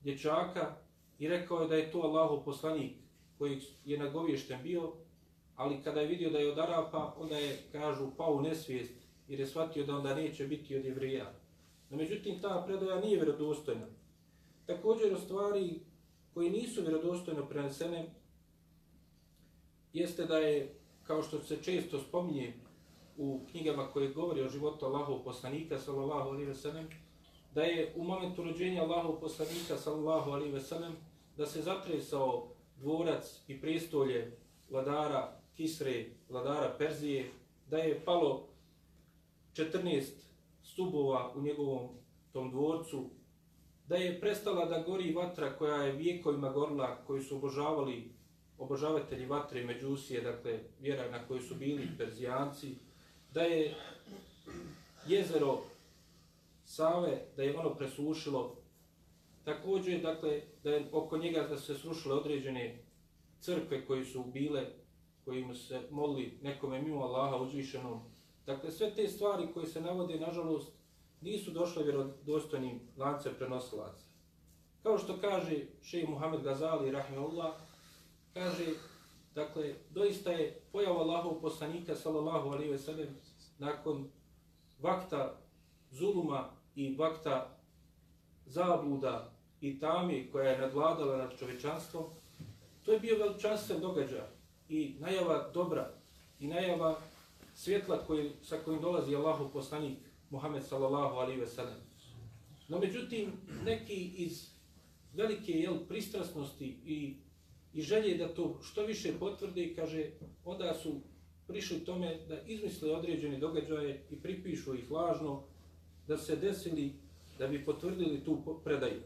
[0.00, 0.76] dječaka
[1.18, 2.92] i rekao je da je to Allahov poslanik
[3.38, 4.92] koji je nagovješten bio,
[5.56, 8.92] ali kada je vidio da je od Arapa, onda je, kažu, pao u nesvijest
[9.28, 11.32] jer je shvatio da onda neće biti od jevrija.
[11.90, 13.86] No, međutim, ta predaja nije vjerodostojna.
[14.66, 15.80] Također, o stvari
[16.34, 18.14] koji nisu vjerodostojno prenesene,
[19.92, 20.74] jeste da je,
[21.06, 22.52] kao što se često spominje
[23.16, 26.88] u knjigama koje govori o životu Allahov poslanika, sallallahu alaihi ve sellem,
[27.54, 30.92] da je u momentu rođenja Allahov poslanika, sallallahu alaihi ve sellem,
[31.36, 34.36] da se zatresao dvorac i prestolje
[34.70, 37.30] vladara Kisre, vladara Perzije,
[37.70, 38.48] da je palo
[39.54, 40.02] 14
[40.62, 41.88] stubova u njegovom
[42.32, 43.10] tom dvorcu,
[43.88, 48.11] da je prestala da gori vatra koja je vijekovima gorila, koji su obožavali
[48.62, 52.74] obožavatelji vatre i međusije, dakle vjera na kojoj su bili perzijanci,
[53.34, 53.74] da je
[55.06, 55.58] jezero
[56.64, 58.56] Save, da je ono presušilo,
[59.44, 62.78] također, dakle, da je oko njega da se srušile određene
[63.40, 64.66] crkve koji su bile,
[65.24, 68.12] kojim se molili nekome mimo Allaha uzvišenom,
[68.46, 70.72] Dakle, sve te stvari koje se navode, nažalost,
[71.20, 74.06] nisu došle vjerodostojnim lance prenosilaca.
[74.82, 77.54] Kao što kaže šeji Muhammed Gazali, rahimahullah,
[78.34, 78.66] kaže,
[79.34, 83.08] dakle, doista je pojava Allahov poslanika, sallallahu alaihi ve sellem,
[83.58, 84.08] nakon
[84.78, 85.38] vakta
[85.90, 87.58] zuluma i vakta
[88.46, 92.04] zabluda i tami koja je nadvladala nad čovečanstvom,
[92.84, 94.26] to je bio veličanstven događaj
[94.68, 95.90] i najava dobra
[96.40, 96.98] i najava
[97.54, 99.98] svjetla koji, sa kojim dolazi Allahov poslanik
[100.30, 101.78] Muhammed sallallahu alaihi ve sellem.
[102.68, 103.32] No međutim,
[103.64, 104.48] neki iz
[105.14, 107.16] velike jel, pristrasnosti i,
[107.74, 110.10] i želje da to što više potvrde, kaže,
[110.44, 111.00] onda su
[111.46, 115.42] prišli tome da izmisle određene događaje i pripišu ih lažno,
[116.08, 116.92] da se desili
[117.38, 119.00] da bi potvrdili tu predaju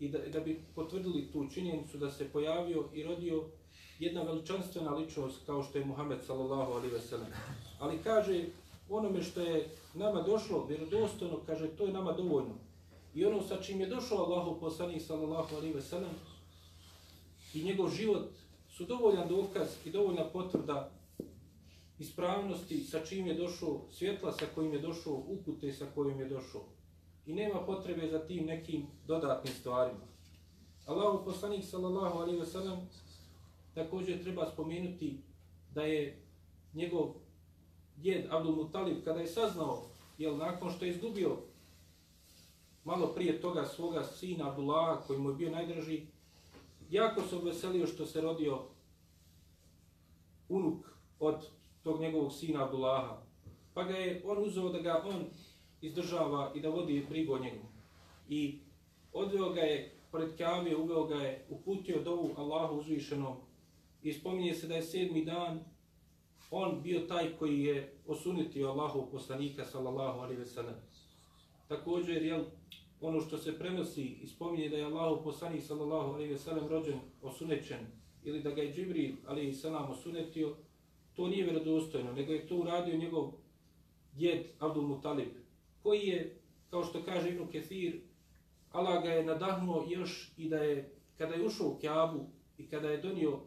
[0.00, 3.44] i da, da bi potvrdili tu činjenicu da se pojavio i rodio
[3.98, 7.28] jedna veličanstvena ličnost kao što je Muhammed sallallahu alaihi ve sellem.
[7.78, 8.44] Ali kaže,
[8.88, 12.54] onome što je nama došlo, vjerodostojno, kaže, to je nama dovoljno.
[13.14, 16.10] I ono sa čim je došao Allahu poslanik sallallahu alaihi ve sellem
[17.54, 18.28] i njegov život
[18.68, 20.90] su dovoljan dokaz i dovoljna potvrda
[21.98, 26.64] ispravnosti sa čim je došao svjetla, sa kojim je došao upute, sa kojim je došao.
[27.26, 30.06] I nema potrebe za tim nekim dodatnim stvarima.
[30.86, 32.78] Allahu poslanik sallallahu alaihi ve sellem
[33.74, 35.20] također treba spomenuti
[35.74, 36.22] da je
[36.74, 37.14] njegov
[37.96, 39.82] djed Abdul Mutalib kada je saznao,
[40.18, 41.36] jel nakon što je izgubio
[42.84, 46.06] malo prije toga svoga sina Abdullaha koji mu je bio najdraži,
[46.90, 48.62] jako se obveselio što se rodio
[50.48, 50.84] unuk
[51.18, 51.48] od
[51.82, 53.22] tog njegovog sina Abdullaha.
[53.74, 55.24] Pa ga je on uzeo da ga on
[55.80, 57.66] izdržava i da vodi brigu o njegu.
[58.28, 58.58] I
[59.12, 63.36] odveo ga je pored Kjavije, uveo ga je, uputio dovu Allahu uzvišenom.
[64.02, 65.64] I spominje se da je sedmi dan
[66.50, 70.74] on bio taj koji je osunitio Allahu poslanika sallallahu alaihi ve sellem.
[71.68, 72.44] Također, jel,
[73.00, 77.00] ono što se prenosi i spominje da je Allahu poslanik sallallahu alaihi ve sellem rođen
[77.22, 77.86] osunećen
[78.24, 80.56] ili da ga je Džibril alaihi selam osunetio,
[81.12, 83.32] to nije vjerodostojno, nego je to uradio njegov
[84.12, 85.28] djed Abdul Mutalib,
[85.82, 86.40] koji je,
[86.70, 88.00] kao što kaže Ibn Kethir,
[88.70, 92.26] Allah ga je nadahnuo još i da je, kada je ušao u Kjabu
[92.58, 93.40] i kada je donio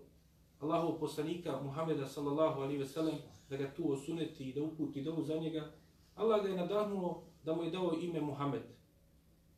[0.60, 3.16] Allahov poslanika Muhameda sallallahu alaihi ve sellem
[3.49, 5.72] da ga tu osuneti i da uputi dovu za njega,
[6.16, 8.64] Allah ga je nadahnuo da mu je dao ime Muhammed.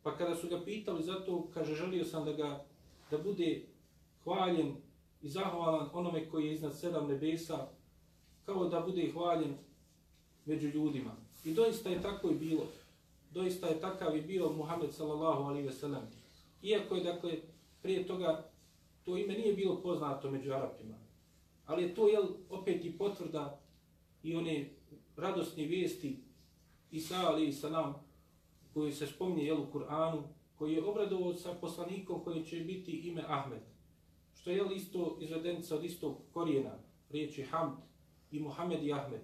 [0.06, 2.66] Pa kada su ga pitali za to, kaže, želio sam da ga
[3.12, 3.62] da bude
[4.24, 4.76] hvaljen
[5.22, 7.68] i zahvalan onome koji je iznad sedam nebesa,
[8.46, 9.54] kao da bude hvaljen
[10.46, 11.12] među ljudima.
[11.46, 12.68] I doista je tako i bilo.
[13.32, 16.04] Doista je takav i bio Muhammed sallallahu alaihi ve sellem.
[16.62, 17.38] Iako je, dakle,
[17.82, 18.50] prije toga
[19.04, 20.96] to ime nije bilo poznato među Arapima.
[21.66, 23.60] Ali je to, jel, opet i potvrda
[24.24, 24.70] i one
[25.18, 26.20] radosne vijesti
[26.92, 28.05] Isa alaihi salam
[28.76, 30.24] koji se spominje jel, u Kur'anu,
[30.56, 33.62] koji je obradovao sa poslanikom koji će biti ime Ahmed.
[34.34, 37.78] Što je jel, isto izvedenica od istog korijena, riječi Hamd
[38.32, 39.22] i Muhammed i Ahmed.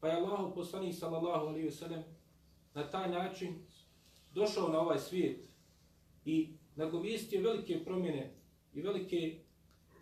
[0.00, 2.02] Pa je Allah poslanik sallallahu alaihi ve sellem
[2.74, 3.54] na taj način
[4.32, 5.48] došao na ovaj svijet
[6.24, 8.34] i nagovijestio velike promjene
[8.74, 9.38] i velike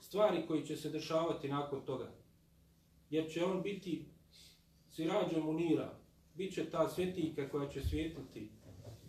[0.00, 2.12] stvari koji će se dešavati nakon toga.
[3.10, 4.04] Jer će on biti
[4.90, 5.98] sirađom unira,
[6.34, 8.50] bit će ta svjetika koja će svjetliti,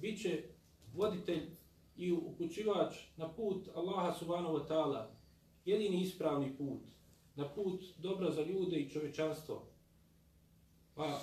[0.03, 0.43] bit će
[0.93, 1.41] voditelj
[1.95, 5.05] i upućivač na put Allaha subhanahu wa ta'ala,
[5.65, 6.81] jedini ispravni put,
[7.35, 9.67] na put dobra za ljude i čovečanstvo.
[10.95, 11.21] Pa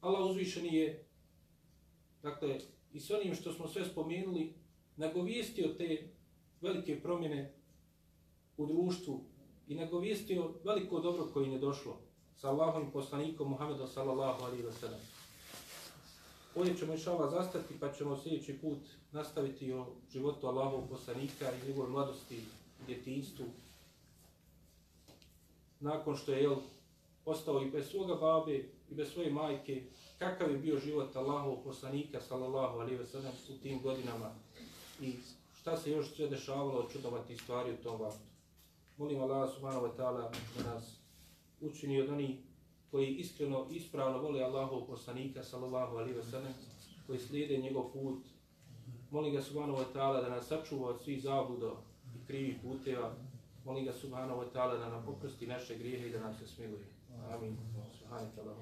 [0.00, 1.06] Allah uzvišeni je,
[2.22, 2.60] dakle,
[2.92, 4.54] i s onim što smo sve spomenuli,
[4.96, 6.08] nagovijestio te
[6.60, 7.54] velike promjene
[8.56, 9.24] u društvu
[9.68, 11.98] i nagovijestio veliko dobro koje je došlo
[12.36, 15.15] sa Allahom i poslanikom Muhammedom sallallahu alaihi wa sallam.
[16.56, 18.78] Ovdje ćemo iš Allah zastati pa ćemo sljedeći put
[19.12, 23.46] nastaviti o životu Allahovog poslanika i njegove mladosti i djetinstvu.
[25.80, 26.56] Nakon što je jel,
[27.24, 28.56] ostao i bez svoga babe
[28.90, 29.82] i bez svoje majke,
[30.18, 34.30] kakav je bio život Allahovog poslanika sallallahu alaihi wa sellem, u tim godinama
[35.00, 35.12] i
[35.60, 38.26] šta se još sve dešavalo čudovati stvari u tom vaktu.
[38.96, 40.84] Molim Allah subhanahu wa ta'ala da nas
[41.60, 42.36] učini od onih
[42.90, 46.52] koji iskreno, ispravno vole Allahov poslanika, sallallahu alaihi wa sallam,
[47.06, 48.24] koji slijede njegov put.
[49.10, 51.72] Molim ga subhanahu wa ta'ala da nas sačuva od svih zabluda
[52.16, 53.14] i krivih puteva.
[53.64, 56.84] Molim ga subhanahu wa ta'ala da nam poprosti naše grijehe i da nas se smiluje.
[57.30, 57.56] Amin.
[57.98, 58.54] Subhanahu wa ta'ala.